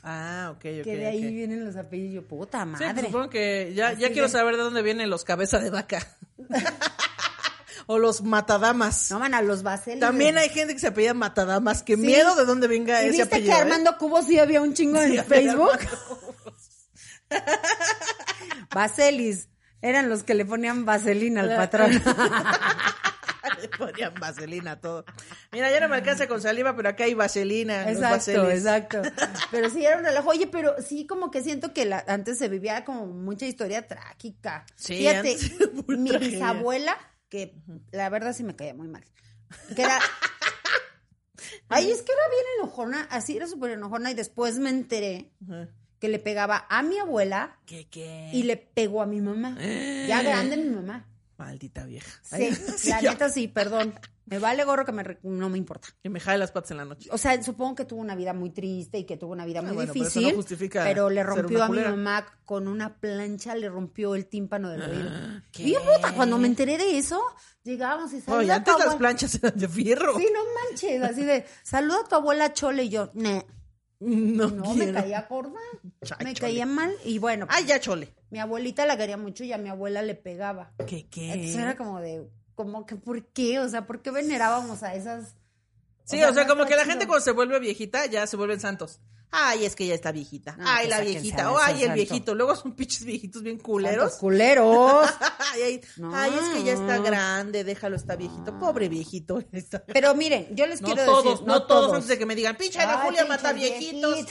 [0.04, 0.84] Ah, ok, ok.
[0.84, 2.14] que de ahí vienen los apellidos.
[2.14, 2.92] Yo, puta Sí, madre.
[2.94, 6.06] pues supongo que ya, ya quiero de- saber de dónde vienen los cabeza de vaca.
[7.86, 9.10] o los matadamas.
[9.10, 9.98] no, man, a los Baselis.
[10.00, 11.82] También hay gente que se apellida matadamas.
[11.82, 12.02] Qué Sí.
[12.02, 13.52] miedo de dónde venga ¿Y ese viste apellido.
[13.54, 13.62] que ¿eh?
[13.62, 15.78] Armando Cubo sí había un chingo en Sí, Facebook?
[18.74, 19.48] Baselis.
[19.82, 21.90] Eran los que le ponían vaselina al patrón.
[23.62, 25.04] Le ponían vaselina a todo.
[25.52, 27.88] Mira, ya no me alcanza con saliva, pero acá hay vaselina.
[27.90, 28.58] Exacto, vaselis.
[28.58, 29.02] exacto.
[29.50, 30.28] Pero sí era un relajo.
[30.30, 34.66] Oye, pero sí como que siento que la- antes se vivía como mucha historia trágica.
[34.74, 35.52] Sí, Fíjate, antes
[35.86, 36.18] mi tragedia.
[36.38, 36.98] bisabuela,
[37.30, 37.54] que
[37.92, 39.04] la verdad sí me caía muy mal.
[39.74, 39.98] Que era...
[41.68, 45.30] Ay, es que era bien enojona, así era súper enojona y después me enteré.
[45.98, 48.30] Que le pegaba a mi abuela ¿Qué, qué?
[48.32, 49.56] y le pegó a mi mamá.
[50.06, 51.06] Ya grande mi mamá.
[51.38, 52.10] Maldita vieja.
[52.22, 52.48] Sí,
[52.88, 53.10] la ya.
[53.12, 53.94] neta sí, perdón.
[54.24, 55.88] Me vale gorro que me re- no me importa.
[56.02, 57.08] Que me jale las patas en la noche.
[57.12, 59.62] O sea, supongo que tuvo una vida muy triste y que tuvo una vida Ah,
[59.62, 60.32] muy bueno, pero eso difícil.
[60.34, 64.70] no justifica pero le rompió a mi mamá con una plancha, le rompió el tímpano
[64.70, 65.10] del oído.
[65.52, 65.62] ¿qué?
[65.64, 67.22] Bien puta, cuando me enteré de eso,
[67.62, 70.18] llegábamos y Oye, saluda a tu antes las planchas eran de fierro.
[70.18, 70.40] Sí, no
[70.70, 73.42] manches, así de, saluda a tu abuela Chole y yo, "Nah".
[73.98, 75.58] No, no, me caía gorda,
[76.18, 76.40] Ay, me Chole.
[76.40, 78.12] caía mal y bueno, Ay, ya, chole.
[78.30, 80.72] mi abuelita la quería mucho y a mi abuela le pegaba.
[80.86, 81.32] ¿Qué, qué?
[81.32, 83.58] Entonces era como de, como que, ¿por qué?
[83.60, 85.34] O sea, ¿por qué venerábamos a esas?
[86.04, 89.00] Sí, o sea, como que la gente cuando se vuelve viejita ya se vuelven santos.
[89.30, 90.56] Ay, es que ya está viejita.
[90.56, 91.50] No, ay, la viejita.
[91.52, 92.34] O ay, el viejito.
[92.34, 94.14] Luego son pinches viejitos bien culeros.
[94.16, 95.08] culeros.
[95.54, 96.14] ay, ay, No.
[96.14, 98.58] ay, es que ya está grande, déjalo, está viejito.
[98.58, 99.42] Pobre viejito.
[99.92, 102.56] Pero miren, yo les No quiero todos, decir, no, todos, antes de que me digan,
[102.56, 104.26] pinche Ana Julia mata viejitos.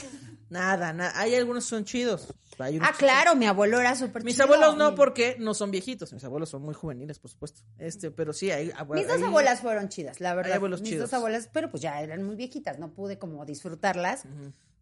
[0.48, 1.12] Nada, nada.
[1.20, 2.32] Hay algunos que son chidos.
[2.58, 4.44] Hay Ah, claro, mi abuelo era súper Mis chido.
[4.44, 6.12] abuelos no, porque no son viejitos.
[6.12, 7.62] Mis abuelos son muy juveniles, por supuesto.
[7.78, 8.72] Este, pero sí, hay.
[8.90, 10.54] Mis dos abuelas fueron chidas, la verdad.
[10.54, 11.10] abuelos Mis chidos.
[11.10, 14.22] dos abuelas, pero pues ya eran muy viejitas, no pude como disfrutarlas.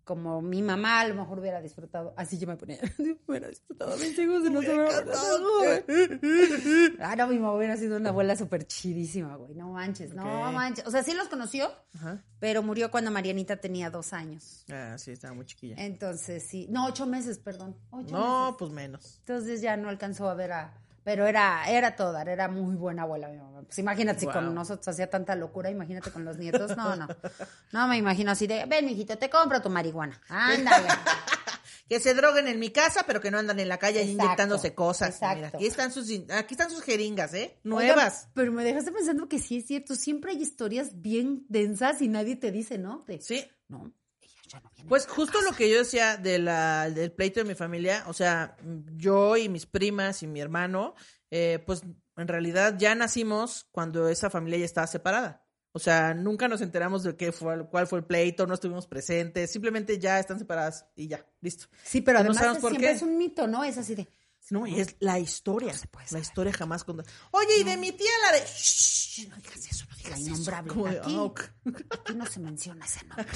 [0.05, 2.13] Como mi mamá a lo mejor hubiera disfrutado.
[2.17, 2.79] Así yo me ponía.
[3.27, 5.03] hubiera disfrutado a mis hijos y no se me hubiera
[7.01, 9.55] Ah, no, mi mamá hubiera sido una abuela súper chidísima, güey.
[9.55, 10.87] No manches, no manches.
[10.87, 12.23] O sea, sí los conoció, Ajá.
[12.39, 14.65] pero murió cuando Marianita tenía dos años.
[14.71, 15.77] Ah, sí, estaba muy chiquilla.
[15.79, 16.67] Entonces sí.
[16.71, 17.77] No, ocho meses, perdón.
[17.91, 18.57] Ocho No, meses.
[18.59, 19.17] pues menos.
[19.21, 20.75] Entonces ya no alcanzó a ver a...
[21.05, 23.63] Pero era, era toda, era muy buena abuela mi mamá.
[23.63, 26.77] Pues imagínate si con nosotros hacía tanta locura, imagínate con los nietos.
[26.77, 27.07] No, no.
[27.73, 30.21] No me imagino así de, ven, mijito, te compro tu marihuana.
[30.29, 30.89] Ándale.
[31.87, 34.75] Que se droguen en mi casa, pero que no andan en la calle Exacto, inyectándose
[34.75, 35.11] cosas.
[35.11, 35.37] exacto.
[35.37, 37.59] Mira, aquí están sus aquí están sus jeringas, ¿eh?
[37.63, 38.21] Nuevas.
[38.23, 39.95] Oiga, pero me dejaste pensando que sí es cierto.
[39.95, 43.05] Siempre hay historias bien densas y nadie te dice, ¿no?
[43.07, 43.47] De, Sí.
[43.69, 43.93] No,
[44.49, 44.89] ya no viene.
[44.89, 48.57] Pues justo lo que yo decía de la, del pleito de mi familia, o sea,
[48.97, 50.95] yo y mis primas y mi hermano,
[51.31, 51.83] eh, pues
[52.17, 55.45] en realidad ya nacimos cuando esa familia ya estaba separada.
[55.73, 59.51] O sea, nunca nos enteramos de qué fue, cuál fue el pleito, no estuvimos presentes,
[59.51, 61.67] simplemente ya están separadas y ya, listo.
[61.83, 62.95] Sí, pero no además sabemos por siempre qué.
[62.95, 63.65] es un mito, ¿no?
[63.65, 64.09] Es así de...
[64.51, 65.75] No, y es la historia.
[65.91, 67.09] puede la historia jamás contada.
[67.31, 68.45] Oye, y de mi tía la de.
[68.47, 70.29] Shh, No digas eso, no digas la eso.
[70.29, 70.91] innombrable.
[70.91, 71.19] De, Aquí.
[71.91, 73.27] Aquí no se menciona ese nombre.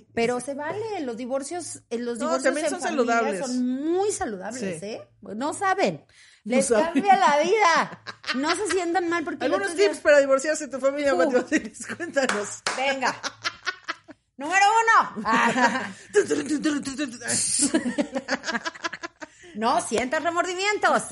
[0.00, 0.08] Sí.
[0.14, 3.40] Pero se vale, los divorcios, eh, los No, divorcios también en son saludables.
[3.46, 4.86] son muy saludables, Sí.
[4.86, 5.08] ¿eh?
[5.22, 6.04] No saben.
[6.44, 6.84] No Les saben.
[6.92, 8.02] cambia la vida.
[8.36, 11.42] No se sientan mal porque Algunos tips para divorciarse de tu familia, Uh.
[11.48, 12.62] Celis, Cuéntanos.
[12.76, 13.14] Venga.
[14.36, 15.24] Número uno.
[19.56, 21.02] No sientas remordimientos.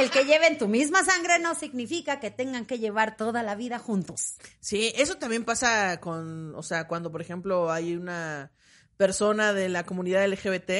[0.00, 3.78] El que lleven tu misma sangre no significa que tengan que llevar toda la vida
[3.78, 4.34] juntos.
[4.60, 8.52] Sí, eso también pasa con, o sea, cuando por ejemplo hay una
[8.96, 10.70] persona de la comunidad LGBT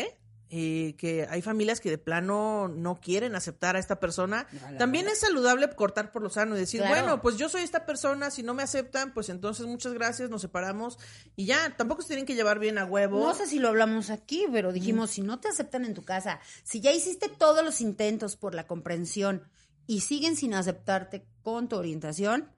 [0.51, 4.47] y que hay familias que de plano no quieren aceptar a esta persona.
[4.79, 6.95] También es saludable cortar por lo sano y decir, Claro.
[6.95, 10.41] bueno, pues yo soy esta persona, si no me aceptan, pues entonces muchas gracias, nos
[10.41, 10.99] separamos
[11.37, 13.21] y ya, tampoco se tienen que llevar bien a huevo.
[13.21, 16.41] No sé si lo hablamos aquí, pero dijimos, si no te aceptan en tu casa,
[16.65, 19.43] si ya hiciste todos los intentos por la comprensión
[19.87, 22.51] y siguen sin aceptarte con tu orientación,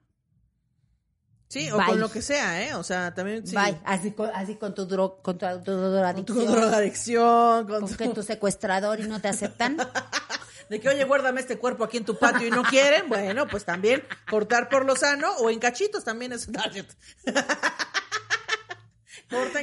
[1.51, 2.75] Sí, o con lo que sea, ¿eh?
[2.75, 3.53] O sea, también sí.
[3.55, 3.77] bye.
[3.83, 7.89] Así con, así con tu, dro- con tu, tu Con tu drogadicción, drogadicción, con con
[7.89, 9.75] tu- que tu secuestrador y no te aceptan.
[10.69, 13.65] De que, oye, guárdame este cuerpo aquí en tu patio y no quieren, bueno, pues
[13.65, 16.47] también cortar por lo sano o en cachitos también es.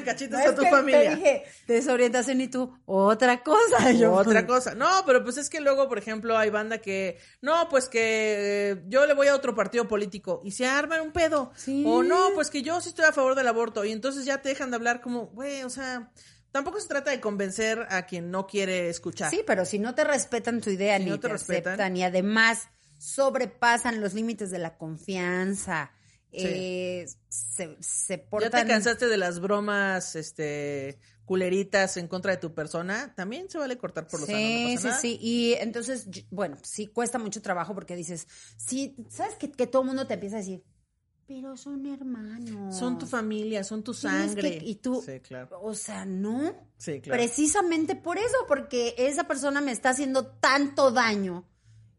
[0.05, 1.11] Cachitos No, a tu familia.
[1.11, 3.93] Te dije, desorientación y tú, otra cosa.
[3.93, 4.75] Yo, Otra cosa.
[4.75, 9.07] No, pero pues es que luego, por ejemplo, hay banda que, no, pues que yo
[9.07, 11.53] le voy a otro partido político y se arman un pedo.
[11.57, 11.85] Sí.
[11.87, 14.49] O no, pues que yo sí estoy a favor del aborto y entonces ya te
[14.49, 16.11] dejan de hablar como, güey, o sea,
[16.51, 19.31] tampoco se trata de convencer a quien no quiere escuchar.
[19.31, 21.73] Sí, pero si no te respetan tu idea Si ni no te te, respetan.
[21.75, 25.93] aceptan y además sobrepasan los límites de la confianza,
[26.33, 28.51] eh, se, se ¿Ya portan...
[28.67, 33.15] te cansaste de las bromas, este, culeritas en contra de tu persona?
[33.15, 35.01] También se vale cortar por los Sí, sano, no sí, nada.
[35.01, 35.19] sí.
[35.21, 38.27] Y entonces, bueno, sí cuesta mucho trabajo porque dices,
[38.57, 40.63] sí, ¿sabes que, que todo el mundo te empieza a decir,
[41.27, 42.75] pero son hermanos.
[42.79, 44.59] Son tu familia, son tu que- sangre.
[44.63, 45.61] y tú, Sí, claro.
[45.63, 46.55] o sea, no.
[46.79, 47.19] Sí, claro.
[47.23, 51.47] Precisamente por eso, porque esa persona me está haciendo tanto daño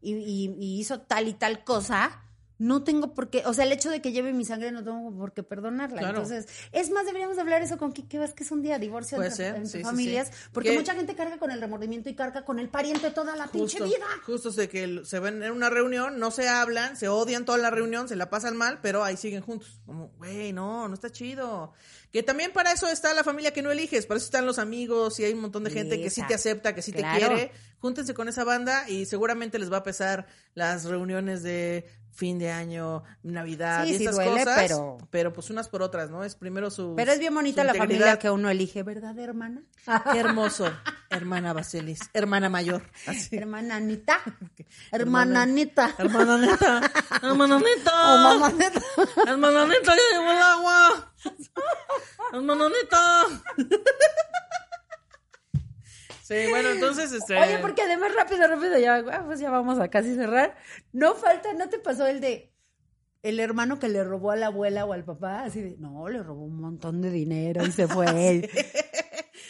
[0.01, 2.23] y, y- y hizo tal y tal cosa,
[2.59, 5.11] no tengo por qué, o sea, el hecho de que lleve mi sangre no tengo
[5.17, 5.99] por qué perdonarla.
[5.99, 6.21] Claro.
[6.21, 9.45] Entonces, es más, deberíamos de hablar eso con Kike Vázquez un día, divorcio Puede entre,
[9.45, 10.33] ser, entre sí, sí, familias, sí.
[10.53, 13.47] porque Que- mucha gente carga con el remordimiento y carga con el pariente toda la
[13.47, 14.05] pinche vida.
[14.25, 17.69] Justo de que se ven en una reunión, no se hablan, se odian toda la
[17.71, 19.79] reunión, se la pasan mal, pero ahí siguen juntos.
[19.85, 21.71] Como, güey, no, no está chido.
[22.11, 25.19] Que también para eso está la familia que no eliges, para eso están los amigos
[25.19, 27.19] y hay un montón de gente que sí te acepta, que sí Claro.
[27.29, 27.51] te quiere.
[27.79, 32.51] Júntense con esa banda y seguramente les va a pesar las reuniones de fin de
[32.51, 34.55] año, Navidad Sí, y sí estas duele, cosas.
[34.61, 36.23] pero- pero pues unas por otras, ¿no?
[36.23, 39.61] Es primero su Pero es bien bonita la familia que uno elige, ¿verdad, hermana?
[40.11, 40.69] Qué hermoso,
[41.09, 42.83] hermana Baselis, hermana mayor.
[43.07, 43.35] Así.
[43.37, 44.19] Hermana Anita.
[44.91, 45.95] Hermana Anita.
[45.97, 46.91] Hermana neta,
[47.21, 47.91] hermana neta.
[48.07, 48.81] Hermana Anita.
[49.27, 51.13] Hermana neta, ya llegó el agua.
[52.33, 53.25] Hermana neta.
[56.29, 57.35] Sí, bueno, entonces, este...
[57.39, 60.55] Oye, porque además rápido, rápido, ya, ah, pues ya vamos a casi cerrar.
[60.93, 62.53] No falta, ¿no te pasó el de
[63.23, 65.41] el hermano que le robó a la abuela o al papá?
[65.41, 68.49] Así de, no, le robó un montón de dinero y se fue él.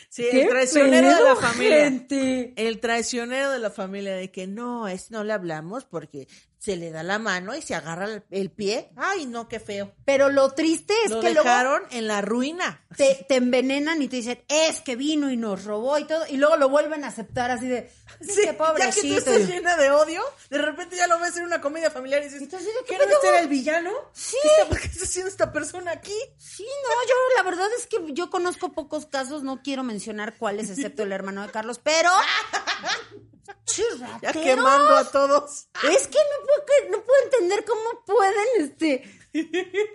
[0.08, 1.84] Sí, el traicionero de la familia.
[1.84, 2.54] gente?
[2.56, 6.30] El traicionero de la familia de que no, es no le hablamos porque
[6.60, 8.92] se le da la mano y se agarra el, el pie.
[8.98, 9.94] Ay, no, qué feo.
[10.04, 12.86] Pero lo triste es Lo que luego dejaron en la ruina.
[12.98, 16.36] te, te envenenan y te dicen, es que vino y nos robó y todo, y
[16.36, 17.90] luego lo vuelven a aceptar así de,
[18.22, 19.08] sí, Sí, qué ya que pobrecito.
[19.08, 22.26] tú estás llena de odio, de repente ya lo ves en una comedia familiar y
[22.26, 22.58] dices, de, ¿qué
[22.88, 23.92] ¿qué no este era el villano?
[24.12, 24.36] Sí.
[24.42, 26.18] ¿Qué está, ¿Por qué está haciendo esta persona aquí?
[26.38, 30.70] Sí, no, yo la verdad es que yo conozco pocos casos, no quiero mencionar cuáles,
[30.70, 32.10] excepto el hermano de Carlos, pero...
[34.22, 35.68] Ya quemando a todos.
[35.84, 39.16] Es que no puedo, no puedo entender cómo pueden, este...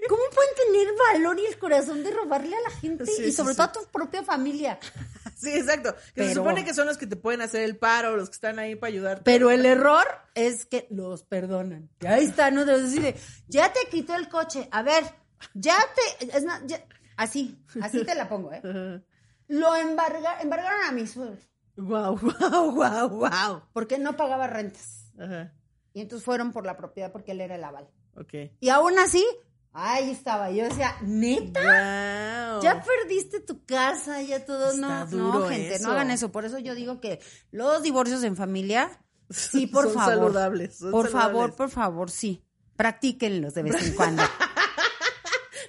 [0.08, 3.04] ¿Cómo pueden tener valor y el corazón de robarle a la gente?
[3.04, 3.56] Sí, y sobre sí.
[3.56, 4.78] todo a tu propia familia.
[5.36, 5.94] Sí, exacto.
[6.14, 8.58] Que se supone que son los que te pueden hacer el paro, los que están
[8.58, 9.22] ahí para ayudar.
[9.24, 11.90] Pero el error es que los perdonan.
[12.00, 12.64] Y ahí está, ¿no?
[12.64, 13.14] Debes decir,
[13.48, 14.68] ya te quitó el coche.
[14.70, 15.04] A ver,
[15.52, 15.76] ya
[16.18, 16.34] te...
[16.36, 16.86] es más, ya-
[17.16, 18.62] así, así te la pongo, ¿eh?
[19.48, 21.36] Lo embarga, embargaron a mi suegro.
[21.76, 23.62] Wow, wow, wow, wow.
[23.72, 25.10] porque no pagaba rentas.
[25.18, 25.52] Ajá.
[25.92, 27.88] Y entonces fueron por la propiedad porque él era el aval.
[28.16, 28.34] Ok.
[28.60, 29.24] Y aún así,
[29.72, 30.50] ahí estaba.
[30.50, 31.60] Yo decía, neta,
[32.54, 32.62] Wow.
[32.62, 34.70] ya perdiste tu casa, ya todo.
[34.72, 35.86] Está no, duro no, gente, eso.
[35.86, 36.30] no hagan eso.
[36.32, 37.20] Por eso yo digo que
[37.50, 39.00] los divorcios en familia,
[39.30, 40.14] sí, por Son favor.
[40.14, 42.42] saludables, son por favor, por favor, sí.
[42.76, 44.22] Practíquenlos de vez en cuando.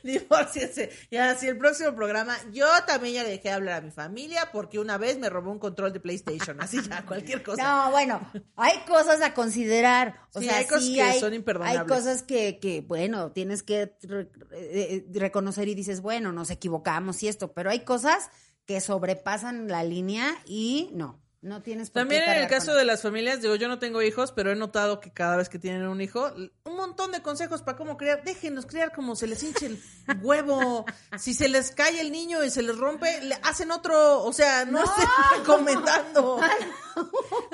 [0.30, 0.90] Divórciense.
[1.10, 4.78] Ya, si el próximo programa, yo también ya le dejé hablar a mi familia porque
[4.80, 6.62] una vez me robó un control de PlayStation.
[6.62, 7.64] Así ya, cualquier cosa.
[7.64, 8.22] No, bueno,
[8.56, 10.20] hay cosas a considerar.
[10.34, 11.82] O Sí, sea, hay cosas sí que hay, son imperdonables.
[11.82, 17.24] Hay cosas que, que bueno, tienes que re- eh, reconocer y dices, bueno, nos equivocamos
[17.24, 18.30] y esto, pero hay cosas
[18.66, 22.78] que sobrepasan la línea y no, no tienes por También qué en el caso con
[22.78, 25.60] de las familias, digo, yo no tengo hijos, pero he notado que cada vez que
[25.60, 28.24] tienen un hijo, un montón de consejos para cómo criar.
[28.24, 29.80] Déjenlos criar como se les hinche el
[30.22, 30.86] huevo.
[31.18, 34.24] Si se les cae el niño y se les rompe, le hacen otro.
[34.24, 36.40] O sea, no, estén recomendando.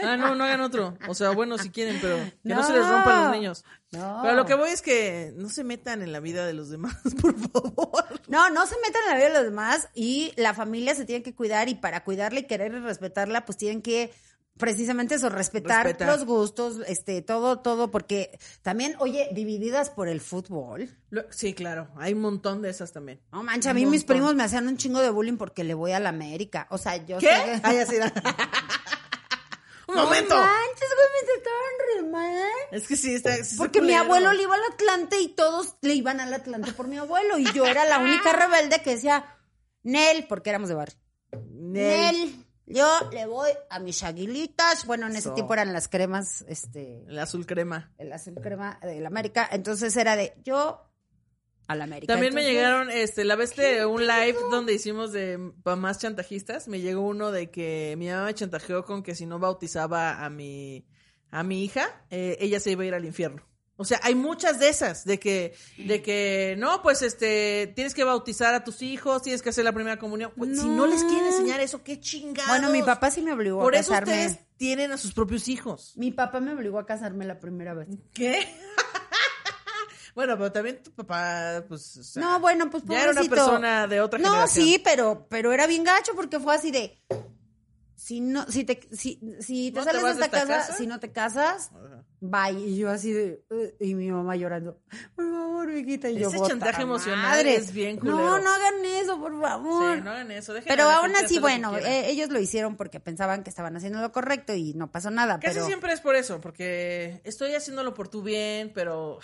[0.01, 0.97] Ah, no, no hagan otro.
[1.07, 3.65] O sea, bueno, si quieren, pero que no, se les rompan los niños.
[3.91, 4.19] No.
[4.23, 6.95] Pero lo que voy es que no se metan en la vida de los demás,
[7.21, 8.21] por favor.
[8.29, 11.23] No, no se metan en la vida de los demás y la familia se tiene
[11.23, 14.13] que cuidar y para cuidarla y querer y respetarla, pues tienen que
[14.57, 16.07] precisamente eso, respetar, Respetar.
[16.15, 20.89] los gustos, este, todo, todo, porque también, oye, divididas por el fútbol.
[21.09, 23.19] Lo- sí, claro, hay un montón de esas también.
[23.31, 25.93] No mancha, a mí mis primos me hacían un chingo de bullying porque le voy
[25.93, 26.67] a la América.
[26.69, 27.29] O sea, yo ¿Qué?
[27.63, 28.13] Ay, así era.
[29.87, 30.35] un momento.
[31.25, 32.49] Trataron re mal.
[32.71, 33.43] Es que sí, está.
[33.43, 36.87] sí Porque mi abuelo le iba al Atlante y todos le iban al Atlante por
[36.87, 37.37] mi abuelo.
[37.37, 39.37] Y yo era la única rebelde que decía,
[39.83, 40.97] Nel, porque éramos de barrio.
[41.49, 42.15] Nel.
[42.15, 44.85] Nel, yo le voy a mis aguilitas.
[44.85, 45.33] Bueno, en ese Eso.
[45.33, 47.91] tiempo eran las cremas, este, El azul crema.
[47.97, 49.47] el azul crema de la América.
[49.51, 50.87] Entonces era de, yo
[51.67, 52.13] a la América.
[52.13, 56.81] También me llegaron, este, la vez de un live donde hicimos de mamás chantajistas, me
[56.81, 60.85] llegó uno de que mi mamá me chantajeó con que si no bautizaba a mi,
[61.31, 63.41] a mi hija, eh, ella se iba a ir al infierno.
[63.77, 68.03] O sea, hay muchas de esas, de que, de que, no, pues, este, tienes que
[68.03, 70.31] bautizar a tus hijos, tienes que hacer la primera comunión.
[70.37, 72.47] Pues, Si no les quieren enseñar eso, qué chingados.
[72.49, 74.13] Bueno, mi papá sí me obligó Por a eso casarme.
[74.27, 75.93] ustedes tienen a sus propios hijos.
[75.95, 77.87] Mi papá me obligó a casarme la primera vez.
[78.13, 78.47] ¿Qué?
[80.15, 83.35] bueno, pero también tu papá, pues, o sea, No, bueno, pues ya era una pobrecito.
[83.35, 84.65] persona de otra No, generación.
[84.65, 87.01] sí, pero, pero era bien gacho porque fue así de.
[87.95, 90.67] Si no, si te, si, si te ¿No te sales vas de esta esta casa,
[90.67, 90.77] casa?
[90.77, 92.03] si no te casas, Ajá.
[92.19, 92.59] bye.
[92.67, 94.79] Y yo así de, "Uh", y mi mamá llorando,
[95.15, 96.09] por favor, mijita.
[96.09, 97.55] Y yo, Ese "Puta chantaje emocional madre".
[97.55, 98.17] es bien culero.
[98.17, 99.97] No, no hagan eso, por favor.
[99.97, 100.53] Sí, no hagan eso.
[100.53, 104.11] dejen Pero aún así, bueno, eh, ellos lo hicieron porque pensaban que estaban haciendo lo
[104.11, 105.39] correcto y no pasó nada.
[105.39, 109.19] Casi pero siempre es por eso, porque estoy haciéndolo por tu bien, pero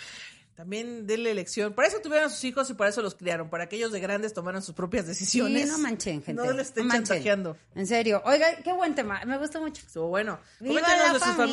[0.58, 1.72] también denle elección.
[1.72, 4.00] Para eso tuvieron a sus hijos y para eso los criaron, para que ellos de
[4.00, 5.62] grandes tomaran sus propias decisiones.
[5.62, 6.32] Sí, no manchen, gente.
[6.44, 7.56] No les estén no chantajeando.
[7.76, 8.20] En serio.
[8.24, 9.20] Oiga, qué buen tema.
[9.24, 9.86] Me gusta mucho.
[9.86, 10.40] Estuvo bueno.
[10.58, 11.46] ¡Viva Coméntenos de sus familia!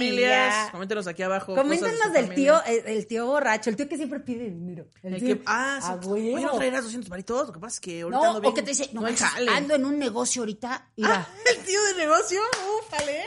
[0.50, 1.54] familias, coméntenos aquí abajo.
[1.54, 2.36] de Coméntenos del familia.
[2.36, 4.88] tío, el, el tío borracho, el tío que siempre pide dinero.
[5.04, 6.10] El El tío- que- ah, sí.
[6.10, 6.42] a Oye.
[6.42, 7.46] ¿no traerás 200 varitos?
[7.46, 8.52] Lo que pasa es que ahorita No, ando bien.
[8.52, 10.90] o que te dice, no, manches, ando en un negocio ahorita.
[10.98, 12.42] Mira, Ah, el tío de negocio,
[12.82, 13.22] ufale.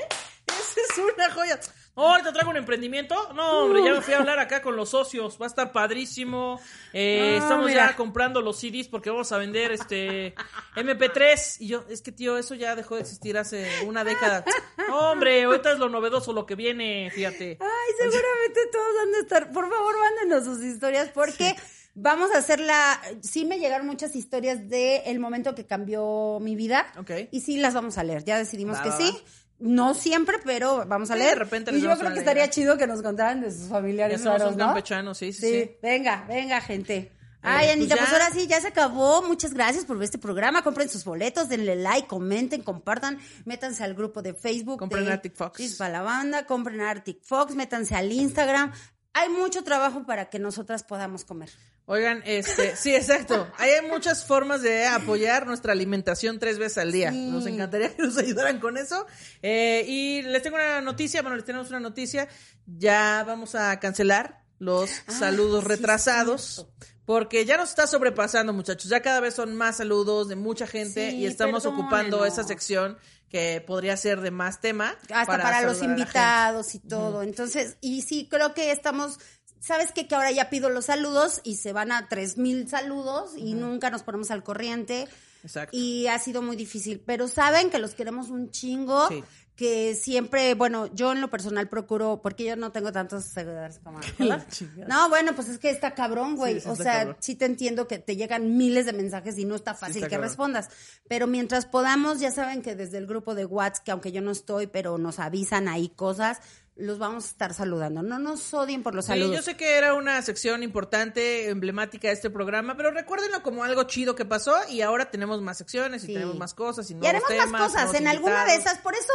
[0.48, 1.60] Esa es una joya.
[2.00, 3.32] Oh, ahorita traigo un emprendimiento.
[3.34, 5.36] No, hombre, ya me fui a hablar acá con los socios.
[5.40, 6.60] Va a estar padrísimo.
[6.92, 7.88] Eh, estamos mira.
[7.88, 10.32] ya comprando los CDs porque vamos a vender este
[10.76, 11.56] MP3.
[11.58, 14.44] Y yo, es que tío, eso ya dejó de existir hace una década.
[14.88, 17.58] No, hombre, ahorita es lo novedoso lo que viene, fíjate.
[17.60, 19.52] Ay, seguramente todos van a estar.
[19.52, 21.56] Por favor, mándenos sus historias porque
[21.94, 23.00] vamos a hacer la.
[23.22, 26.92] Sí, me llegaron muchas historias de el momento que cambió mi vida.
[26.96, 27.10] Ok.
[27.32, 28.22] Y sí, las vamos a leer.
[28.24, 29.18] Ya decidimos Va, que va, sí.
[29.58, 31.34] No siempre, pero vamos a Sí, leer.
[31.38, 33.62] de repente y les yo vamos creo que estaría chido que nos contaran de sus
[33.64, 35.14] Ya familiares somos raros, ¿no?
[35.14, 37.12] sí, sí, Sí, venga, venga, gente.
[37.40, 38.12] Ay, pues Anita, pues, ya.
[38.16, 39.22] ahora sí, ya se acabó.
[39.22, 40.62] Muchas gracias por ver este programa.
[40.62, 44.78] Compren sus boletos, denle like, comenten, compartan, métanse al grupo de Facebook.
[44.78, 45.56] Compren de Arctic Fox.
[45.58, 48.72] Chispa la banda, compren Arctic Fox, métanse al Instagram.
[49.14, 51.50] Hay mucho trabajo para que nosotras podamos comer.
[51.90, 53.50] Oigan, este, sí, exacto.
[53.56, 57.10] Hay muchas formas de apoyar nuestra alimentación tres veces al día.
[57.12, 57.30] Sí.
[57.30, 59.06] Nos encantaría que nos ayudaran con eso.
[59.40, 62.28] Eh, y les tengo una noticia, bueno, les tenemos una noticia.
[62.66, 66.66] Ya vamos a cancelar los saludos sí, retrasados.
[67.06, 68.90] Porque ya nos está sobrepasando, muchachos.
[68.90, 72.98] Ya cada vez son más saludos de mucha gente Sí, y estamos ocupando esa sección
[73.30, 74.94] que podría ser de más tema.
[75.10, 77.22] Hasta para, los invitados y todo.
[77.22, 79.18] Entonces, y sí, creo que estamos.
[79.60, 80.06] ¿Sabes qué?
[80.06, 83.90] Que ahora ya pido los saludos y se van a tres mil saludos y nunca
[83.90, 85.08] nos ponemos al corriente.
[85.42, 85.76] Exacto.
[85.76, 87.02] Y ha sido muy difícil.
[87.04, 89.08] Pero saben que los queremos un chingo.
[89.08, 89.22] Sí.
[89.56, 93.98] Que siempre, bueno, yo en lo personal procuro, porque yo no tengo tantos seguidores como.
[94.86, 96.60] No, bueno, pues es que está cabrón, güey.
[96.60, 97.16] Sí, o sea, cabrón.
[97.18, 100.12] sí te entiendo que te llegan miles de mensajes y no está fácil está que
[100.12, 100.28] cabrón.
[100.28, 100.68] respondas.
[101.08, 104.30] Pero mientras podamos, ya saben que desde el grupo de WhatsApp, que aunque yo no
[104.30, 106.40] estoy, pero nos avisan ahí cosas,
[106.78, 108.02] los vamos a estar saludando.
[108.02, 109.36] No nos odien por los Sí, saludos.
[109.36, 113.82] yo sé que era una sección importante, emblemática de este programa, pero recuérdenlo como algo
[113.82, 116.12] chido que pasó y ahora tenemos más secciones y Sí.
[116.14, 118.78] tenemos más cosas y Y haremos temas, más cosas en alguna de esas.
[118.78, 119.12] Por eso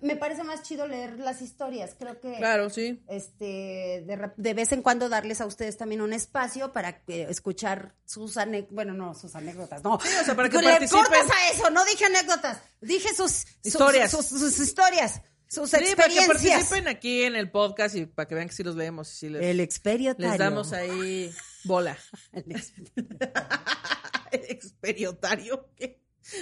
[0.00, 1.94] me parece más chido leer las historias.
[1.98, 3.02] Creo que Claro, sí.
[3.08, 4.04] este
[4.36, 8.74] de, vez en cuando darles a ustedes también un espacio para que- escuchar sus anécdotas,
[8.74, 9.98] bueno, no, sus anécdotas, no.
[10.02, 11.04] Sí, o sea, para que Le participen.
[11.04, 14.10] cortas a eso, no dije anécdotas, dije sus sus- Historias.
[14.10, 15.20] sus, sus historias,
[15.52, 16.26] sus Sí, para que experiencias.
[16.28, 19.28] participen aquí en el podcast y para que vean que sí los leemos y sí
[19.28, 20.30] les, El experiotario.
[20.30, 21.32] les damos ahí
[21.64, 21.96] bola.
[22.32, 22.72] El ex-
[24.32, 26.00] El experiotario, que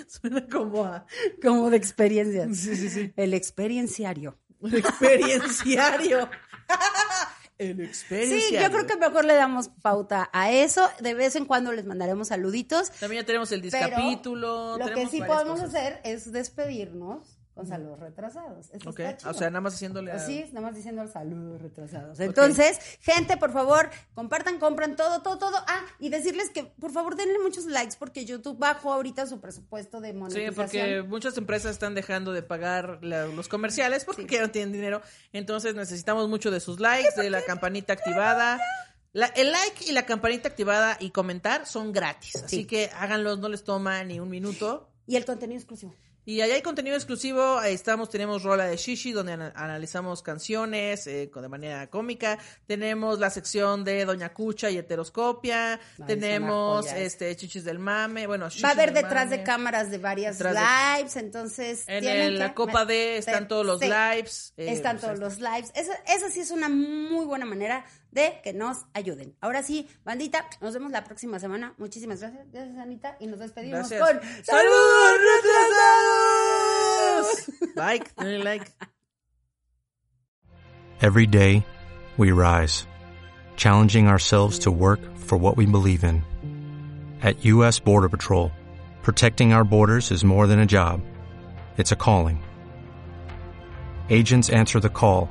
[0.08, 1.06] suena como a
[1.42, 2.56] Como de experiencias.
[2.56, 3.12] Sí, sí, sí.
[3.16, 4.38] El experienciario.
[4.60, 6.28] un experienciario.
[7.58, 8.60] El Sí, experienciario.
[8.62, 10.88] yo creo que mejor le damos pauta a eso.
[11.00, 12.90] De vez en cuando les mandaremos saluditos.
[12.92, 14.78] También ya tenemos el Pero discapítulo.
[14.78, 15.74] Lo que sí podemos cosas.
[15.74, 18.70] hacer es despedirnos con saludos retrasados.
[18.72, 19.30] Eso Ok, está chido.
[19.30, 20.16] o sea, nada más haciéndole a...
[20.16, 22.18] Así, nada más diciendo saludos retrasados.
[22.20, 25.56] Entonces, gente, por favor, compartan, compran todo, todo, todo.
[25.66, 30.00] Ah, y decirles que, por favor, denle muchos likes porque YouTube bajó ahorita su presupuesto
[30.00, 30.54] de Sí, monetización.
[30.54, 35.02] porque muchas empresas están dejando de pagar la- los comerciales porque ya no tienen dinero.
[35.32, 38.58] Entonces necesitamos mucho de sus likes, de la campanita activada.
[39.12, 42.36] La- el like y la campanita activada y comentar son gratis.
[42.36, 42.64] Así Sí.
[42.66, 44.88] que háganlos, no les toma ni un minuto.
[45.06, 45.92] Y el contenido exclusivo.
[46.26, 51.06] Y allá hay contenido exclusivo, ahí estamos, tenemos Rola de Shishi, donde ana- analizamos canciones
[51.06, 57.34] eh, con- de manera cómica, tenemos la sección de Doña Cucha y Heteroscopia, tenemos este
[57.36, 61.16] Chichis del Mame, bueno, Va a haber detrás de cámaras de varias Detrás de- lives,
[61.16, 63.86] entonces En tienen el- que- la Copa D están todos los sí.
[63.86, 64.52] lives.
[64.56, 65.72] eh, Están todos los lives.
[65.74, 69.34] Esa, esa sí es una muy buena manera de que nos ayuden.
[69.40, 71.74] Ahora sí, bandita, nos vemos la próxima semana.
[71.78, 72.46] Muchísimas gracias.
[72.52, 73.16] Gracias, Anita.
[73.20, 74.00] Y nos despedimos Gracias.
[74.00, 75.18] con ¡Saludos
[76.24, 77.76] retrasados!
[77.76, 78.66] like, denle like.
[81.02, 81.64] Every day,
[82.18, 82.86] we rise,
[83.56, 86.22] challenging ourselves to work for what we believe in.
[87.22, 87.78] At U.S.
[87.80, 88.50] Border Patrol,
[89.02, 91.00] protecting our borders is more than a job,
[91.78, 92.42] it's a calling.
[94.10, 95.30] Agents answer the call,